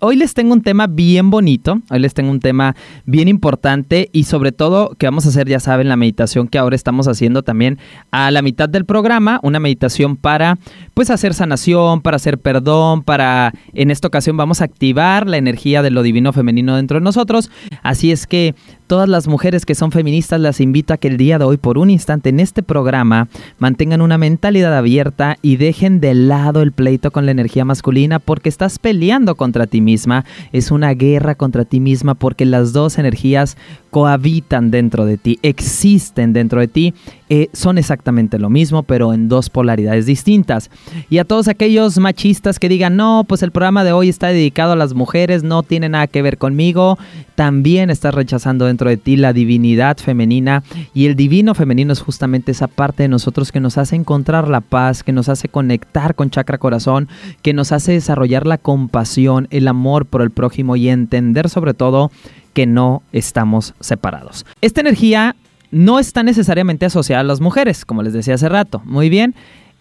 Hoy 0.00 0.14
les 0.14 0.32
tengo 0.32 0.52
un 0.52 0.62
tema 0.62 0.86
bien 0.86 1.28
bonito, 1.28 1.80
hoy 1.90 1.98
les 1.98 2.14
tengo 2.14 2.30
un 2.30 2.38
tema 2.38 2.76
bien 3.04 3.26
importante 3.26 4.08
y 4.12 4.24
sobre 4.24 4.52
todo 4.52 4.94
que 4.96 5.06
vamos 5.06 5.26
a 5.26 5.30
hacer, 5.30 5.48
ya 5.48 5.58
saben, 5.58 5.88
la 5.88 5.96
meditación 5.96 6.46
que 6.46 6.56
ahora 6.56 6.76
estamos 6.76 7.08
haciendo 7.08 7.42
también 7.42 7.78
a 8.12 8.30
la 8.30 8.40
mitad 8.40 8.68
del 8.68 8.84
programa, 8.84 9.40
una 9.42 9.58
meditación 9.58 10.16
para 10.16 10.56
pues 10.94 11.10
hacer 11.10 11.34
sanación, 11.34 12.00
para 12.00 12.14
hacer 12.14 12.38
perdón, 12.38 13.02
para 13.02 13.52
en 13.72 13.90
esta 13.90 14.06
ocasión 14.06 14.36
vamos 14.36 14.60
a 14.60 14.66
activar 14.66 15.26
la 15.26 15.36
energía 15.36 15.82
de 15.82 15.90
lo 15.90 16.04
divino 16.04 16.32
femenino 16.32 16.76
dentro 16.76 17.00
de 17.00 17.04
nosotros, 17.04 17.50
así 17.82 18.12
es 18.12 18.28
que 18.28 18.54
todas 18.88 19.08
las 19.08 19.28
mujeres 19.28 19.64
que 19.64 19.76
son 19.76 19.92
feministas 19.92 20.40
las 20.40 20.60
invito 20.60 20.92
a 20.92 20.96
que 20.96 21.08
el 21.08 21.18
día 21.18 21.38
de 21.38 21.44
hoy, 21.44 21.58
por 21.58 21.78
un 21.78 21.90
instante 21.90 22.30
en 22.30 22.40
este 22.40 22.64
programa, 22.64 23.28
mantengan 23.58 24.00
una 24.00 24.18
mentalidad 24.18 24.76
abierta 24.76 25.36
y 25.42 25.56
dejen 25.56 26.00
de 26.00 26.14
lado 26.14 26.62
el 26.62 26.72
pleito 26.72 27.12
con 27.12 27.26
la 27.26 27.30
energía 27.30 27.64
masculina 27.64 28.18
porque 28.18 28.48
estás 28.48 28.78
peleando 28.78 29.36
contra 29.36 29.66
ti 29.66 29.80
misma. 29.80 30.24
Es 30.52 30.70
una 30.70 30.92
guerra 30.94 31.36
contra 31.36 31.64
ti 31.64 31.78
misma 31.78 32.14
porque 32.14 32.46
las 32.46 32.72
dos 32.72 32.98
energías 32.98 33.56
cohabitan 33.90 34.70
dentro 34.70 35.04
de 35.04 35.18
ti, 35.18 35.38
existen 35.42 36.32
dentro 36.32 36.60
de 36.60 36.68
ti, 36.68 36.94
eh, 37.30 37.48
son 37.52 37.78
exactamente 37.78 38.38
lo 38.38 38.48
mismo, 38.50 38.82
pero 38.82 39.12
en 39.12 39.28
dos 39.28 39.50
polaridades 39.50 40.06
distintas. 40.06 40.70
Y 41.10 41.18
a 41.18 41.24
todos 41.24 41.48
aquellos 41.48 41.98
machistas 41.98 42.58
que 42.58 42.68
digan, 42.68 42.96
no, 42.96 43.24
pues 43.28 43.42
el 43.42 43.50
programa 43.50 43.84
de 43.84 43.92
hoy 43.92 44.08
está 44.08 44.28
dedicado 44.28 44.72
a 44.72 44.76
las 44.76 44.94
mujeres, 44.94 45.42
no 45.42 45.62
tiene 45.62 45.88
nada 45.88 46.06
que 46.06 46.22
ver 46.22 46.38
conmigo, 46.38 46.98
también 47.34 47.90
estás 47.90 48.14
rechazando 48.14 48.64
dentro 48.64 48.88
de 48.88 48.96
ti 48.96 49.16
la 49.16 49.32
divinidad 49.32 49.98
femenina 49.98 50.62
y 50.94 51.06
el 51.06 51.14
divino 51.14 51.54
femenino 51.54 51.92
es 51.92 52.00
justamente 52.00 52.52
esa 52.52 52.66
parte 52.66 53.04
de 53.04 53.08
nosotros 53.08 53.52
que 53.52 53.60
nos 53.60 53.78
hace 53.78 53.96
encontrar 53.96 54.48
la 54.48 54.60
paz, 54.60 55.02
que 55.02 55.12
nos 55.12 55.28
hace 55.28 55.48
conectar 55.48 56.14
con 56.14 56.30
chakra 56.30 56.58
corazón, 56.58 57.08
que 57.42 57.52
nos 57.52 57.72
hace 57.72 57.92
desarrollar 57.92 58.46
la 58.46 58.58
compasión, 58.58 59.48
el 59.50 59.68
amor 59.68 60.06
por 60.06 60.22
el 60.22 60.30
prójimo 60.30 60.76
y 60.76 60.88
entender 60.88 61.48
sobre 61.48 61.74
todo 61.74 62.10
que 62.52 62.66
no 62.66 63.02
estamos 63.12 63.74
separados. 63.80 64.46
Esta 64.60 64.80
energía 64.80 65.36
no 65.70 65.98
está 65.98 66.22
necesariamente 66.22 66.86
asociada 66.86 67.20
a 67.20 67.24
las 67.24 67.40
mujeres, 67.40 67.84
como 67.84 68.02
les 68.02 68.12
decía 68.12 68.34
hace 68.34 68.48
rato. 68.48 68.82
Muy 68.84 69.08
bien. 69.08 69.34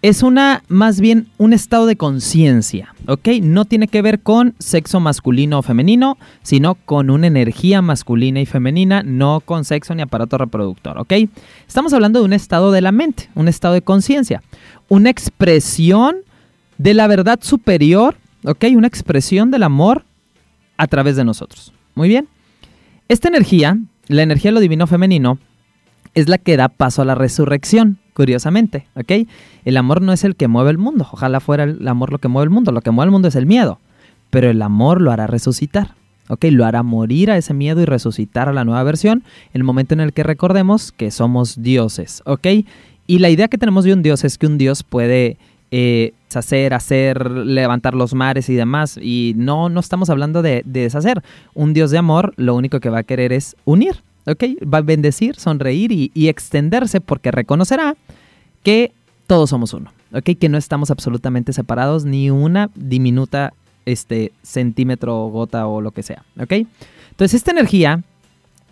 Es 0.04 0.22
una, 0.22 0.64
más 0.68 1.02
bien, 1.02 1.28
un 1.40 1.54
estado 1.54 1.88
de 1.88 1.96
conciencia, 1.96 2.94
¿ok? 3.08 3.30
No 3.42 3.66
tiene 3.66 3.88
que 3.88 4.04
ver 4.04 4.20
con 4.20 4.54
sexo 4.60 5.00
masculino 5.00 5.58
o 5.58 5.62
femenino, 5.64 6.20
sino 6.44 6.76
con 6.76 7.10
una 7.10 7.26
energía 7.26 7.82
masculina 7.82 8.40
y 8.40 8.46
femenina, 8.46 9.02
no 9.02 9.40
con 9.40 9.66
sexo 9.66 9.96
ni 9.96 10.04
aparato 10.04 10.38
reproductor, 10.38 11.00
¿ok? 11.00 11.14
Estamos 11.68 11.94
hablando 11.94 12.20
de 12.20 12.26
un 12.26 12.34
estado 12.34 12.72
de 12.72 12.82
la 12.82 12.92
mente, 12.92 13.30
un 13.34 13.48
estado 13.48 13.74
de 13.74 13.82
conciencia, 13.82 14.44
una 14.88 15.10
expresión 15.10 16.18
de 16.78 16.94
la 16.94 17.08
verdad 17.08 17.40
superior, 17.42 18.18
¿ok? 18.46 18.66
Una 18.76 18.88
expresión 18.88 19.50
del 19.50 19.64
amor 19.64 20.06
a 20.78 20.86
través 20.86 21.16
de 21.16 21.26
nosotros. 21.26 21.74
Muy 21.96 22.08
bien. 22.08 22.28
Esta 23.10 23.30
energía, 23.30 23.78
la 24.08 24.24
energía 24.24 24.50
de 24.50 24.56
lo 24.56 24.60
divino 24.60 24.86
femenino, 24.86 25.40
es 26.14 26.28
la 26.28 26.38
que 26.38 26.58
da 26.58 26.68
paso 26.68 27.02
a 27.02 27.06
la 27.06 27.16
resurrección, 27.16 28.00
curiosamente, 28.14 28.88
¿ok? 28.96 29.28
El 29.64 29.78
amor 29.78 30.02
no 30.02 30.12
es 30.12 30.24
el 30.24 30.36
que 30.36 30.48
mueve 30.48 30.72
el 30.72 30.78
mundo, 30.78 31.08
ojalá 31.12 31.40
fuera 31.40 31.64
el 31.64 31.88
amor 31.88 32.12
lo 32.12 32.18
que 32.18 32.28
mueve 32.28 32.46
el 32.46 32.50
mundo, 32.50 32.72
lo 32.72 32.82
que 32.82 32.92
mueve 32.92 33.08
el 33.08 33.12
mundo 33.12 33.28
es 33.28 33.36
el 33.36 33.46
miedo, 33.46 33.80
pero 34.30 34.50
el 34.50 34.62
amor 34.62 35.02
lo 35.02 35.12
hará 35.12 35.28
resucitar, 35.28 35.96
¿ok? 36.28 36.46
Lo 36.50 36.66
hará 36.66 36.84
morir 36.84 37.32
a 37.32 37.38
ese 37.38 37.54
miedo 37.54 37.82
y 37.82 37.86
resucitar 37.86 38.50
a 38.50 38.54
la 38.54 38.66
nueva 38.66 38.84
versión 38.84 39.24
el 39.54 39.64
momento 39.64 39.94
en 39.94 40.02
el 40.02 40.12
que 40.12 40.24
recordemos 40.24 40.92
que 40.92 41.12
somos 41.12 41.62
dioses, 41.62 42.24
¿ok? 42.26 42.48
Y 43.06 43.20
la 43.20 43.30
idea 43.30 43.48
que 43.48 43.58
tenemos 43.58 43.86
de 43.86 43.94
un 43.94 44.02
dios 44.02 44.26
es 44.26 44.38
que 44.38 44.48
un 44.48 44.58
dios 44.58 44.84
puede 44.84 45.38
eh, 45.72 46.14
hacer, 46.36 46.74
hacer, 46.74 47.30
levantar 47.32 47.94
los 47.94 48.14
mares 48.14 48.50
y 48.50 48.56
demás. 48.56 49.00
Y 49.02 49.34
no, 49.38 49.70
no 49.70 49.80
estamos 49.80 50.10
hablando 50.10 50.42
de, 50.42 50.64
deshacer. 50.66 51.24
Un 51.54 51.74
Dios 51.74 51.92
de 51.92 51.98
amor 51.98 52.34
lo 52.36 52.56
único 52.56 52.80
que 52.80 52.90
va 52.90 53.00
a 53.00 53.04
querer 53.04 53.32
es 53.32 53.56
unir, 53.66 54.04
¿ok? 54.26 54.44
Va 54.72 54.80
a 54.80 54.82
bendecir, 54.82 55.36
sonreír 55.36 55.92
y, 55.92 56.28
extenderse 56.28 57.00
porque 57.00 57.32
reconocerá 57.32 57.96
que 58.64 58.92
todos 59.28 59.50
somos 59.50 59.74
uno, 59.74 59.92
¿ok? 60.14 60.32
Que 60.40 60.50
no 60.50 60.58
estamos 60.58 60.92
absolutamente 60.92 61.54
separados 61.54 62.06
ni 62.06 62.30
una 62.30 62.70
diminuta 62.76 63.54
este, 63.86 64.34
centímetro, 64.44 65.28
gota 65.28 65.68
o 65.68 65.82
lo 65.82 65.92
que 65.92 66.04
sea, 66.04 66.24
¿ok? 66.40 66.54
Entonces 67.12 67.36
esta 67.36 67.52
energía 67.52 68.04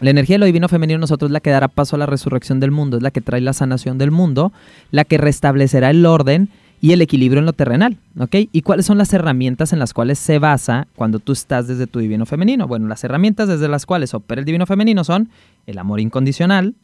la 0.01 0.09
energía 0.09 0.33
de 0.33 0.39
lo 0.39 0.45
divino 0.45 0.67
femenino 0.67 0.99
nosotros 0.99 1.29
es 1.29 1.33
la 1.33 1.39
que 1.39 1.51
dará 1.51 1.69
paso 1.69 1.95
a 1.95 1.99
la 1.99 2.05
resurrección 2.05 2.59
del 2.59 2.71
mundo, 2.71 2.97
es 2.97 3.03
la 3.03 3.11
que 3.11 3.21
trae 3.21 3.39
la 3.39 3.53
sanación 3.53 3.97
del 3.97 4.11
mundo, 4.11 4.51
la 4.91 5.05
que 5.05 5.17
restablecerá 5.17 5.89
el 5.89 6.05
orden 6.05 6.49
y 6.85 6.91
el 6.91 7.01
equilibrio 7.01 7.39
en 7.39 7.47
lo 7.47 7.53
terrenal, 7.53 7.97
¿ok? 8.19 8.35
¿Y 8.51 8.61
cuáles 8.61 8.85
son 8.85 8.99
las 8.99 9.11
herramientas 9.11 9.73
en 9.73 9.79
las 9.79 9.91
cuales 9.91 10.19
se 10.19 10.37
basa 10.37 10.87
cuando 10.95 11.17
tú 11.17 11.31
estás 11.31 11.67
desde 11.67 11.87
tu 11.87 11.97
divino 11.97 12.27
femenino? 12.27 12.67
Bueno, 12.67 12.87
las 12.87 13.03
herramientas 13.03 13.47
desde 13.47 13.67
las 13.67 13.87
cuales 13.87 14.13
opera 14.13 14.37
el 14.37 14.45
divino 14.45 14.67
femenino 14.67 15.03
son 15.03 15.29
el 15.65 15.79
amor 15.79 15.99
incondicional, 15.99 16.75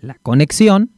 la 0.00 0.14
conexión, 0.14 0.90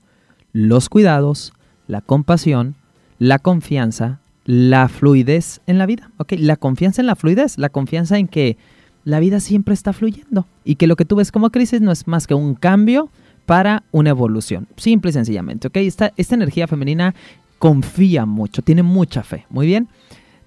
los 0.55 0.89
cuidados, 0.89 1.53
la 1.87 2.01
compasión, 2.01 2.77
la 3.19 3.39
confianza, 3.41 4.21
la 4.47 4.89
fluidez 4.89 5.61
en 5.67 5.77
la 5.77 5.85
vida, 5.85 6.11
¿ok? 6.17 6.33
La 6.39 6.57
confianza 6.57 7.03
en 7.03 7.09
la 7.09 7.17
fluidez, 7.17 7.59
la 7.59 7.69
confianza 7.69 8.17
en 8.17 8.29
que 8.29 8.57
la 9.05 9.21
vida 9.21 9.39
siempre 9.39 9.75
está 9.75 9.93
fluyendo 9.93 10.47
y 10.65 10.77
que 10.77 10.87
lo 10.87 10.97
que 10.97 11.05
tú 11.05 11.17
ves 11.17 11.31
como 11.31 11.51
crisis 11.51 11.83
no 11.83 11.93
es 11.93 12.09
más 12.09 12.27
que 12.27 12.33
un 12.33 12.55
cambio 12.55 13.11
para 13.45 13.83
una 13.93 14.09
evolución, 14.09 14.67
simple 14.79 15.11
y 15.11 15.13
sencillamente, 15.13 15.69
¿ok? 15.69 15.77
Esta, 15.77 16.15
esta 16.17 16.35
energía 16.35 16.67
femenina 16.67 17.15
confía 17.59 18.27
mucho, 18.27 18.63
tiene 18.63 18.83
mucha 18.83 19.23
fe. 19.23 19.47
Muy 19.51 19.67
bien. 19.67 19.89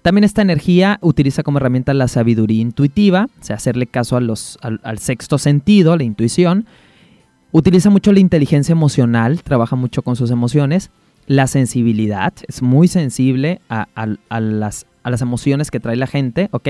También 0.02 0.24
esta 0.24 0.42
energía 0.42 0.98
utiliza 1.02 1.42
como 1.42 1.58
herramienta 1.58 1.92
la 1.92 2.08
sabiduría 2.08 2.62
intuitiva, 2.62 3.28
o 3.40 3.44
sea, 3.44 3.56
hacerle 3.56 3.86
caso 3.86 4.16
a 4.16 4.20
los, 4.20 4.58
al, 4.62 4.98
sexto 4.98 5.38
sentido, 5.38 5.96
la 5.96 6.04
intuición. 6.04 6.66
Utiliza 7.50 7.90
mucho 7.90 8.12
la 8.12 8.20
inteligencia 8.20 8.72
emocional, 8.72 9.42
trabaja 9.42 9.76
mucho 9.76 10.02
con 10.02 10.16
sus 10.16 10.30
emociones. 10.30 10.90
La 11.26 11.46
sensibilidad, 11.46 12.32
es 12.46 12.62
muy 12.62 12.88
sensible 12.88 13.60
a, 13.68 13.86
las, 14.40 14.86
a 15.02 15.10
las 15.10 15.20
emociones 15.20 15.70
que 15.70 15.80
trae 15.80 15.96
la 15.96 16.06
gente, 16.06 16.48
¿ok? 16.52 16.68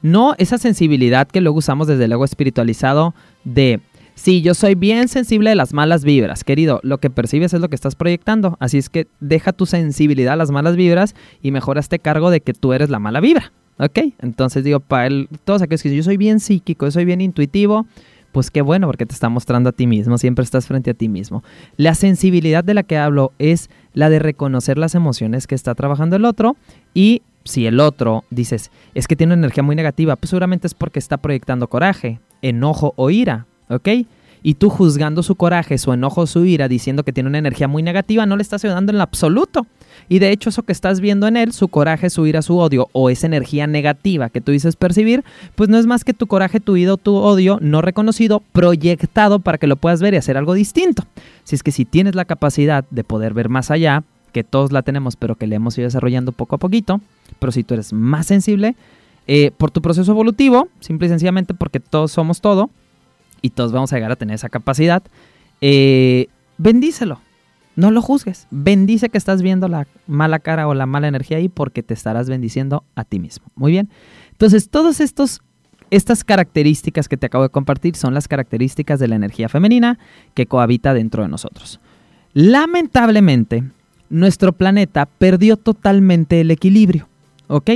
No 0.00 0.34
esa 0.38 0.58
sensibilidad 0.58 1.28
que 1.28 1.40
luego 1.40 1.58
usamos 1.58 1.86
desde 1.86 2.06
el 2.06 2.12
ego 2.12 2.24
espiritualizado 2.24 3.14
de 3.44 3.80
Sí, 4.14 4.42
yo 4.42 4.54
soy 4.54 4.74
bien 4.74 5.08
sensible 5.08 5.50
de 5.50 5.56
las 5.56 5.72
malas 5.72 6.04
vibras, 6.04 6.44
querido. 6.44 6.80
Lo 6.82 6.98
que 6.98 7.10
percibes 7.10 7.54
es 7.54 7.60
lo 7.60 7.68
que 7.68 7.74
estás 7.74 7.96
proyectando. 7.96 8.56
Así 8.60 8.78
es 8.78 8.88
que 8.88 9.06
deja 9.20 9.52
tu 9.52 9.66
sensibilidad 9.66 10.34
a 10.34 10.36
las 10.36 10.50
malas 10.50 10.76
vibras 10.76 11.14
y 11.42 11.50
mejora 11.50 11.80
este 11.80 11.98
cargo 11.98 12.30
de 12.30 12.40
que 12.40 12.52
tú 12.52 12.72
eres 12.72 12.90
la 12.90 12.98
mala 12.98 13.20
vibra. 13.20 13.52
¿Ok? 13.78 13.98
Entonces 14.20 14.64
digo, 14.64 14.80
para 14.80 15.06
él, 15.06 15.28
todos 15.44 15.62
aquellos 15.62 15.82
que 15.82 15.96
yo 15.96 16.02
soy 16.02 16.16
bien 16.16 16.40
psíquico, 16.40 16.86
yo 16.86 16.90
soy 16.90 17.04
bien 17.04 17.20
intuitivo, 17.20 17.86
pues 18.32 18.50
qué 18.50 18.62
bueno 18.62 18.86
porque 18.86 19.06
te 19.06 19.14
está 19.14 19.28
mostrando 19.28 19.70
a 19.70 19.72
ti 19.72 19.86
mismo, 19.86 20.18
siempre 20.18 20.42
estás 20.42 20.66
frente 20.66 20.90
a 20.90 20.94
ti 20.94 21.08
mismo. 21.08 21.42
La 21.76 21.94
sensibilidad 21.94 22.64
de 22.64 22.74
la 22.74 22.82
que 22.82 22.98
hablo 22.98 23.32
es 23.38 23.70
la 23.94 24.10
de 24.10 24.18
reconocer 24.18 24.78
las 24.78 24.94
emociones 24.94 25.46
que 25.46 25.54
está 25.54 25.74
trabajando 25.74 26.16
el 26.16 26.24
otro 26.24 26.56
y 26.94 27.22
si 27.44 27.66
el 27.66 27.80
otro 27.80 28.24
dices, 28.30 28.70
es 28.94 29.06
que 29.06 29.16
tiene 29.16 29.34
una 29.34 29.40
energía 29.40 29.62
muy 29.62 29.76
negativa, 29.76 30.16
pues 30.16 30.30
seguramente 30.30 30.66
es 30.66 30.74
porque 30.74 30.98
está 30.98 31.16
proyectando 31.16 31.68
coraje, 31.68 32.20
enojo 32.40 32.94
o 32.96 33.10
ira. 33.10 33.46
¿Ok? 33.74 33.88
Y 34.44 34.54
tú 34.54 34.70
juzgando 34.70 35.22
su 35.22 35.36
coraje, 35.36 35.78
su 35.78 35.92
enojo, 35.92 36.26
su 36.26 36.44
ira, 36.44 36.66
diciendo 36.66 37.04
que 37.04 37.12
tiene 37.12 37.28
una 37.28 37.38
energía 37.38 37.68
muy 37.68 37.82
negativa, 37.82 38.26
no 38.26 38.36
le 38.36 38.42
estás 38.42 38.64
ayudando 38.64 38.90
en 38.90 38.98
lo 38.98 39.04
absoluto. 39.04 39.66
Y 40.08 40.18
de 40.18 40.30
hecho 40.30 40.48
eso 40.48 40.64
que 40.64 40.72
estás 40.72 41.00
viendo 41.00 41.28
en 41.28 41.36
él, 41.36 41.52
su 41.52 41.68
coraje, 41.68 42.10
su 42.10 42.26
ira, 42.26 42.42
su 42.42 42.58
odio 42.58 42.88
o 42.92 43.08
esa 43.08 43.26
energía 43.26 43.68
negativa 43.68 44.30
que 44.30 44.40
tú 44.40 44.50
dices 44.50 44.74
percibir, 44.74 45.22
pues 45.54 45.68
no 45.68 45.78
es 45.78 45.86
más 45.86 46.02
que 46.02 46.12
tu 46.12 46.26
coraje, 46.26 46.58
tu 46.58 46.76
ira, 46.76 46.96
tu 46.96 47.14
odio 47.14 47.58
no 47.60 47.82
reconocido, 47.82 48.42
proyectado 48.52 49.38
para 49.38 49.58
que 49.58 49.68
lo 49.68 49.76
puedas 49.76 50.02
ver 50.02 50.14
y 50.14 50.16
hacer 50.16 50.36
algo 50.36 50.54
distinto. 50.54 51.04
Si 51.44 51.54
es 51.54 51.62
que 51.62 51.70
si 51.70 51.84
tienes 51.84 52.16
la 52.16 52.24
capacidad 52.24 52.84
de 52.90 53.04
poder 53.04 53.34
ver 53.34 53.48
más 53.48 53.70
allá, 53.70 54.02
que 54.32 54.42
todos 54.42 54.72
la 54.72 54.82
tenemos, 54.82 55.14
pero 55.16 55.36
que 55.36 55.46
le 55.46 55.56
hemos 55.56 55.76
ido 55.78 55.84
desarrollando 55.84 56.32
poco 56.32 56.56
a 56.56 56.58
poquito, 56.58 57.00
pero 57.38 57.52
si 57.52 57.62
tú 57.62 57.74
eres 57.74 57.92
más 57.92 58.26
sensible, 58.26 58.74
eh, 59.28 59.52
por 59.56 59.70
tu 59.70 59.82
proceso 59.82 60.10
evolutivo, 60.10 60.68
simple 60.80 61.06
y 61.06 61.10
sencillamente 61.10 61.54
porque 61.54 61.78
todos 61.78 62.10
somos 62.10 62.40
todo, 62.40 62.70
y 63.42 63.50
todos 63.50 63.72
vamos 63.72 63.92
a 63.92 63.96
llegar 63.96 64.12
a 64.12 64.16
tener 64.16 64.36
esa 64.36 64.48
capacidad, 64.48 65.02
eh, 65.60 66.28
bendícelo. 66.56 67.20
No 67.76 67.90
lo 67.90 68.02
juzgues. 68.02 68.46
Bendice 68.50 69.08
que 69.08 69.18
estás 69.18 69.42
viendo 69.42 69.66
la 69.68 69.86
mala 70.06 70.38
cara 70.38 70.68
o 70.68 70.74
la 70.74 70.86
mala 70.86 71.08
energía 71.08 71.38
ahí 71.38 71.48
porque 71.48 71.82
te 71.82 71.94
estarás 71.94 72.28
bendiciendo 72.28 72.84
a 72.94 73.04
ti 73.04 73.18
mismo. 73.18 73.46
Muy 73.54 73.72
bien. 73.72 73.88
Entonces, 74.30 74.68
todos 74.68 75.00
estos 75.00 75.40
Estas 75.90 76.24
características 76.24 77.06
que 77.06 77.18
te 77.18 77.26
acabo 77.26 77.44
de 77.44 77.50
compartir 77.50 77.96
son 77.96 78.14
las 78.14 78.26
características 78.26 78.98
de 78.98 79.08
la 79.08 79.16
energía 79.16 79.50
femenina 79.50 79.98
que 80.32 80.46
cohabita 80.46 80.94
dentro 80.94 81.22
de 81.22 81.28
nosotros. 81.28 81.80
Lamentablemente, 82.32 83.62
nuestro 84.08 84.52
planeta 84.52 85.04
perdió 85.04 85.58
totalmente 85.58 86.40
el 86.40 86.50
equilibrio, 86.50 87.08
¿ok? 87.48 87.70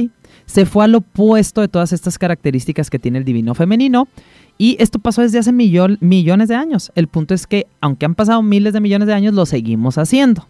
Se 0.46 0.64
fue 0.64 0.84
al 0.84 0.94
opuesto 0.94 1.60
de 1.60 1.68
todas 1.68 1.92
estas 1.92 2.16
características 2.18 2.88
que 2.88 2.98
tiene 2.98 3.18
el 3.18 3.24
divino 3.24 3.54
femenino 3.54 4.08
y 4.58 4.76
esto 4.80 4.98
pasó 4.98 5.22
desde 5.22 5.38
hace 5.38 5.52
millones 5.52 6.48
de 6.48 6.54
años. 6.54 6.92
El 6.94 7.08
punto 7.08 7.34
es 7.34 7.46
que, 7.46 7.66
aunque 7.80 8.06
han 8.06 8.14
pasado 8.14 8.42
miles 8.42 8.72
de 8.72 8.80
millones 8.80 9.08
de 9.08 9.14
años, 9.14 9.34
lo 9.34 9.46
seguimos 9.46 9.98
haciendo. 9.98 10.46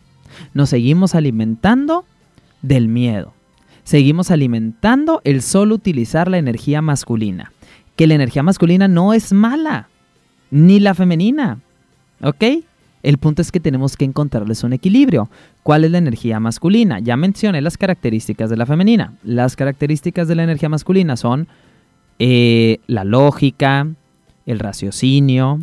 Nos 0.55 0.71
seguimos 0.71 1.15
alimentando 1.15 2.05
del 2.63 2.89
miedo. 2.89 3.33
Seguimos 3.85 4.31
alimentando 4.31 5.21
el 5.25 5.43
solo 5.43 5.75
utilizar 5.75 6.29
la 6.29 6.39
energía 6.39 6.83
masculina 6.83 7.53
que 7.97 8.07
la 8.07 8.15
energía 8.15 8.43
masculina 8.43 8.87
no 8.87 9.15
es 9.15 9.33
mala, 9.33 9.89
ni 10.51 10.79
la 10.79 10.95
femenina. 10.95 11.59
¿Ok? 12.23 12.45
El 13.03 13.19
punto 13.19 13.43
es 13.43 13.51
que 13.51 13.61
tenemos 13.61 13.97
que 13.97 14.05
encontrarles 14.05 14.65
un 14.65 14.73
equilibrio. 14.73 15.31
¿Cuál 15.63 15.85
es 15.85 15.91
la 15.91 15.99
energía 15.99 16.39
masculina? 16.41 16.99
Ya 17.01 17.17
mencioné 17.17 17.63
las 17.63 17.79
características 17.79 18.51
de 18.51 18.57
la 18.57 18.67
femenina. 18.67 19.15
Las 19.23 19.57
características 19.57 20.29
de 20.29 20.35
la 20.35 20.45
energía 20.45 20.69
masculina 20.69 21.17
son 21.17 21.49
eh, 22.19 22.79
la 22.87 23.05
lógica, 23.05 23.87
el 24.47 24.59
raciocinio, 24.59 25.61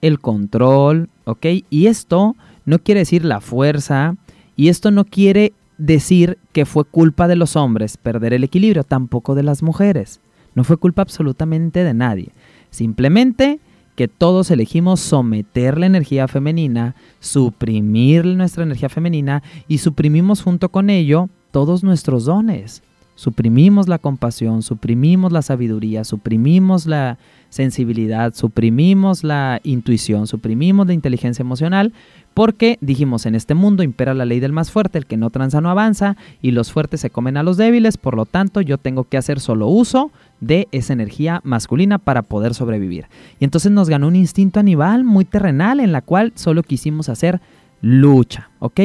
el 0.00 0.20
control, 0.20 1.08
¿ok? 1.24 1.46
Y 1.68 1.86
esto 1.86 2.36
no 2.64 2.78
quiere 2.78 3.00
decir 3.00 3.24
la 3.24 3.40
fuerza, 3.40 4.16
y 4.56 4.68
esto 4.68 4.90
no 4.90 5.06
quiere 5.06 5.54
decir 5.78 6.36
que 6.52 6.66
fue 6.66 6.84
culpa 6.84 7.28
de 7.28 7.36
los 7.36 7.56
hombres 7.56 7.96
perder 7.96 8.34
el 8.34 8.44
equilibrio, 8.44 8.84
tampoco 8.84 9.34
de 9.34 9.42
las 9.42 9.62
mujeres. 9.62 10.20
No 10.54 10.64
fue 10.64 10.76
culpa 10.76 11.02
absolutamente 11.02 11.84
de 11.84 11.94
nadie. 11.94 12.28
Simplemente 12.70 13.60
que 13.96 14.08
todos 14.08 14.50
elegimos 14.50 15.00
someter 15.00 15.78
la 15.78 15.86
energía 15.86 16.28
femenina, 16.28 16.94
suprimir 17.20 18.24
nuestra 18.26 18.64
energía 18.64 18.88
femenina 18.88 19.42
y 19.68 19.78
suprimimos 19.78 20.42
junto 20.42 20.68
con 20.70 20.90
ello 20.90 21.30
todos 21.50 21.82
nuestros 21.82 22.26
dones. 22.26 22.82
Suprimimos 23.20 23.86
la 23.86 23.98
compasión, 23.98 24.62
suprimimos 24.62 25.30
la 25.30 25.42
sabiduría, 25.42 26.04
suprimimos 26.04 26.86
la 26.86 27.18
sensibilidad, 27.50 28.32
suprimimos 28.32 29.24
la 29.24 29.60
intuición, 29.62 30.26
suprimimos 30.26 30.86
la 30.86 30.94
inteligencia 30.94 31.42
emocional 31.42 31.92
porque 32.32 32.78
dijimos, 32.80 33.26
en 33.26 33.34
este 33.34 33.52
mundo 33.52 33.82
impera 33.82 34.14
la 34.14 34.24
ley 34.24 34.40
del 34.40 34.54
más 34.54 34.70
fuerte, 34.70 34.96
el 34.96 35.04
que 35.04 35.18
no 35.18 35.28
tranza 35.28 35.60
no 35.60 35.68
avanza, 35.68 36.16
y 36.40 36.52
los 36.52 36.72
fuertes 36.72 37.02
se 37.02 37.10
comen 37.10 37.36
a 37.36 37.42
los 37.42 37.58
débiles, 37.58 37.98
por 37.98 38.16
lo 38.16 38.24
tanto 38.24 38.62
yo 38.62 38.78
tengo 38.78 39.04
que 39.04 39.18
hacer 39.18 39.38
solo 39.38 39.66
uso 39.66 40.10
de 40.40 40.66
esa 40.72 40.94
energía 40.94 41.42
masculina 41.44 41.98
para 41.98 42.22
poder 42.22 42.54
sobrevivir. 42.54 43.04
Y 43.38 43.44
entonces 43.44 43.70
nos 43.70 43.90
ganó 43.90 44.06
un 44.08 44.16
instinto 44.16 44.60
animal 44.60 45.04
muy 45.04 45.26
terrenal 45.26 45.80
en 45.80 45.92
la 45.92 46.00
cual 46.00 46.32
solo 46.36 46.62
quisimos 46.62 47.10
hacer 47.10 47.42
lucha, 47.82 48.48
¿ok? 48.60 48.80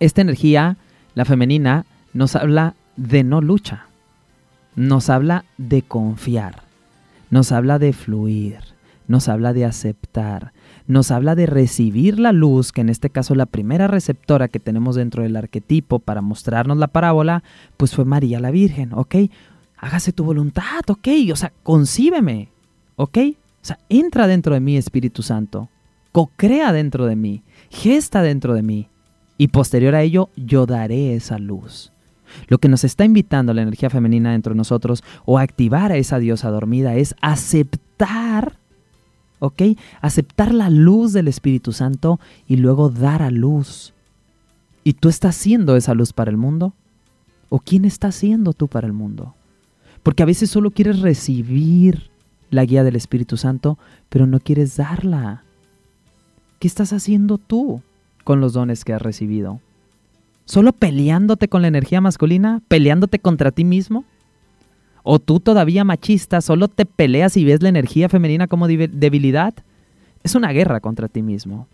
Esta 0.00 0.20
energía, 0.20 0.76
la 1.14 1.24
femenina, 1.24 1.86
nos 2.12 2.36
habla 2.36 2.74
de 3.02 3.24
no 3.24 3.40
lucha, 3.40 3.86
nos 4.76 5.10
habla 5.10 5.44
de 5.58 5.82
confiar, 5.82 6.62
nos 7.30 7.50
habla 7.50 7.80
de 7.80 7.92
fluir, 7.92 8.58
nos 9.08 9.28
habla 9.28 9.52
de 9.52 9.64
aceptar, 9.64 10.52
nos 10.86 11.10
habla 11.10 11.34
de 11.34 11.46
recibir 11.46 12.20
la 12.20 12.30
luz, 12.30 12.70
que 12.70 12.80
en 12.80 12.88
este 12.88 13.10
caso 13.10 13.34
la 13.34 13.46
primera 13.46 13.88
receptora 13.88 14.46
que 14.46 14.60
tenemos 14.60 14.94
dentro 14.94 15.24
del 15.24 15.36
arquetipo 15.36 15.98
para 15.98 16.22
mostrarnos 16.22 16.76
la 16.78 16.86
parábola, 16.86 17.42
pues 17.76 17.92
fue 17.94 18.04
María 18.04 18.38
la 18.38 18.52
Virgen, 18.52 18.92
¿ok? 18.92 19.16
Hágase 19.78 20.12
tu 20.12 20.22
voluntad, 20.22 20.84
¿ok? 20.86 21.08
O 21.32 21.36
sea, 21.36 21.52
concíbeme, 21.64 22.50
¿ok? 22.94 23.18
O 23.18 23.64
sea, 23.64 23.78
entra 23.88 24.28
dentro 24.28 24.54
de 24.54 24.60
mí, 24.60 24.76
Espíritu 24.76 25.22
Santo, 25.22 25.68
co-crea 26.12 26.72
dentro 26.72 27.06
de 27.06 27.16
mí, 27.16 27.42
gesta 27.68 28.22
dentro 28.22 28.54
de 28.54 28.62
mí, 28.62 28.88
y 29.38 29.48
posterior 29.48 29.96
a 29.96 30.02
ello 30.02 30.30
yo 30.36 30.66
daré 30.66 31.16
esa 31.16 31.38
luz. 31.38 31.91
Lo 32.48 32.58
que 32.58 32.68
nos 32.68 32.84
está 32.84 33.04
invitando 33.04 33.54
la 33.54 33.62
energía 33.62 33.90
femenina 33.90 34.32
dentro 34.32 34.52
de 34.52 34.58
nosotros 34.58 35.02
o 35.24 35.38
activar 35.38 35.92
a 35.92 35.96
esa 35.96 36.18
diosa 36.18 36.50
dormida 36.50 36.94
es 36.94 37.14
aceptar 37.20 38.58
¿ok? 39.42 39.62
Aceptar 40.00 40.54
la 40.54 40.70
luz 40.70 41.12
del 41.12 41.26
Espíritu 41.26 41.72
Santo 41.72 42.20
y 42.46 42.56
luego 42.56 42.90
dar 42.90 43.22
a 43.22 43.30
luz. 43.32 43.92
¿Y 44.84 44.92
tú 44.94 45.08
estás 45.08 45.34
siendo 45.34 45.74
esa 45.74 45.94
luz 45.94 46.12
para 46.12 46.30
el 46.30 46.36
mundo? 46.36 46.74
¿O 47.48 47.58
quién 47.58 47.84
está 47.84 48.12
siendo 48.12 48.52
tú 48.52 48.68
para 48.68 48.86
el 48.86 48.92
mundo? 48.92 49.34
Porque 50.04 50.22
a 50.22 50.26
veces 50.26 50.48
solo 50.48 50.70
quieres 50.70 51.00
recibir 51.00 52.10
la 52.50 52.64
guía 52.64 52.84
del 52.84 52.94
Espíritu 52.94 53.36
Santo, 53.36 53.78
pero 54.08 54.28
no 54.28 54.38
quieres 54.38 54.76
darla. 54.76 55.42
¿Qué 56.60 56.68
estás 56.68 56.92
haciendo 56.92 57.38
tú 57.38 57.82
con 58.22 58.40
los 58.40 58.52
dones 58.52 58.84
que 58.84 58.92
has 58.92 59.02
recibido? 59.02 59.60
¿Solo 60.52 60.74
peleándote 60.74 61.48
con 61.48 61.62
la 61.62 61.68
energía 61.68 62.02
masculina? 62.02 62.60
¿Peleándote 62.68 63.18
contra 63.18 63.52
ti 63.52 63.64
mismo? 63.64 64.04
¿O 65.02 65.18
tú 65.18 65.40
todavía 65.40 65.82
machista 65.82 66.42
solo 66.42 66.68
te 66.68 66.84
peleas 66.84 67.38
y 67.38 67.44
ves 67.46 67.62
la 67.62 67.70
energía 67.70 68.10
femenina 68.10 68.48
como 68.48 68.68
debilidad? 68.68 69.54
Es 70.22 70.34
una 70.34 70.52
guerra 70.52 70.80
contra 70.80 71.08
ti 71.08 71.22
mismo. 71.22 71.68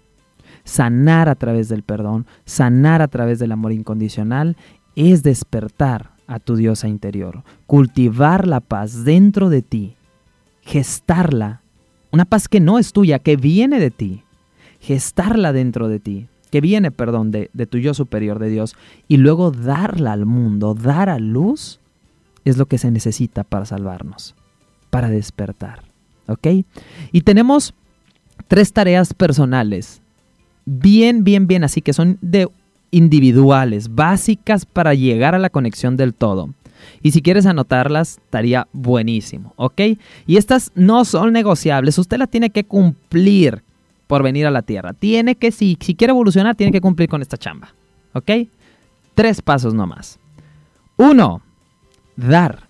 Sanar 0.63 1.29
a 1.29 1.35
través 1.35 1.69
del 1.69 1.83
perdón, 1.83 2.27
sanar 2.45 3.03
a 3.03 3.09
través 3.09 3.41
del 3.41 3.51
amor 3.51 3.73
incondicional, 3.73 4.57
es 4.95 5.25
despertar 5.25 6.13
a 6.29 6.39
tu 6.39 6.55
diosa 6.55 6.87
interior, 6.87 7.43
cultivar 7.67 8.47
la 8.47 8.61
paz 8.61 9.03
dentro 9.03 9.51
de 9.51 9.63
ti, 9.63 9.97
gestarla, 10.61 11.63
una 12.13 12.27
paz 12.27 12.47
que 12.47 12.61
no 12.61 12.79
es 12.79 12.93
tuya, 12.93 13.19
que 13.19 13.35
viene 13.35 13.81
de 13.81 13.91
ti, 13.91 14.23
gestarla 14.79 15.53
dentro 15.53 15.89
de 15.89 15.99
ti, 15.99 16.29
que 16.49 16.61
viene, 16.61 16.91
perdón, 16.91 17.31
de, 17.31 17.51
de 17.53 17.67
tu 17.67 17.79
yo 17.79 17.95
superior 17.95 18.39
de 18.39 18.51
Dios, 18.51 18.77
y 19.07 19.17
luego 19.19 19.51
darla 19.51 20.13
al 20.13 20.27
mundo, 20.27 20.75
dar 20.75 21.09
a 21.09 21.19
luz 21.19 21.81
es 22.45 22.57
lo 22.57 22.67
que 22.67 22.79
se 22.79 22.91
necesita 22.91 23.45
para 23.45 23.67
salvarnos, 23.67 24.35
para 24.91 25.09
despertar. 25.09 25.83
¿Ok? 26.27 26.47
Y 27.13 27.23
tenemos 27.23 27.75
tres 28.49 28.73
tareas 28.73 29.15
personales, 29.15 30.03
bien, 30.65 31.25
bien, 31.25 31.47
bien, 31.47 31.65
así 31.65 31.81
que 31.81 31.93
son 31.93 32.19
de 32.21 32.49
individuales, 32.91 33.95
básicas 33.95 34.65
para 34.67 34.95
llegar 34.95 35.35
a 35.35 35.39
la 35.39 35.51
conexión 35.51 35.97
del 35.97 36.15
todo. 36.15 36.51
Y 37.03 37.11
si 37.11 37.23
quieres 37.23 37.47
anotarlas, 37.47 38.19
estaría 38.25 38.69
buenísimo, 38.73 39.53
¿ok? 39.57 39.81
Y 40.27 40.37
estas 40.37 40.71
no 40.75 41.05
son 41.05 41.33
negociables, 41.33 41.99
usted 41.99 42.19
las 42.19 42.31
tiene 42.31 42.51
que 42.51 42.65
cumplir 42.65 43.63
por 44.09 44.25
venir 44.25 44.47
a 44.47 44.51
la 44.51 44.63
Tierra. 44.63 44.95
Tiene 44.95 45.37
que, 45.37 45.53
si, 45.53 45.79
si 45.81 45.95
quiere 45.95 46.11
evolucionar, 46.11 46.57
tiene 46.57 46.73
que 46.73 46.81
cumplir 46.81 47.09
con 47.09 47.23
esta 47.23 47.37
chamba, 47.37 47.75
¿ok? 48.15 48.31
Tres 49.15 49.41
pasos 49.41 49.75
nomás. 49.75 50.19
Uno, 50.97 51.43
dar. 52.17 52.69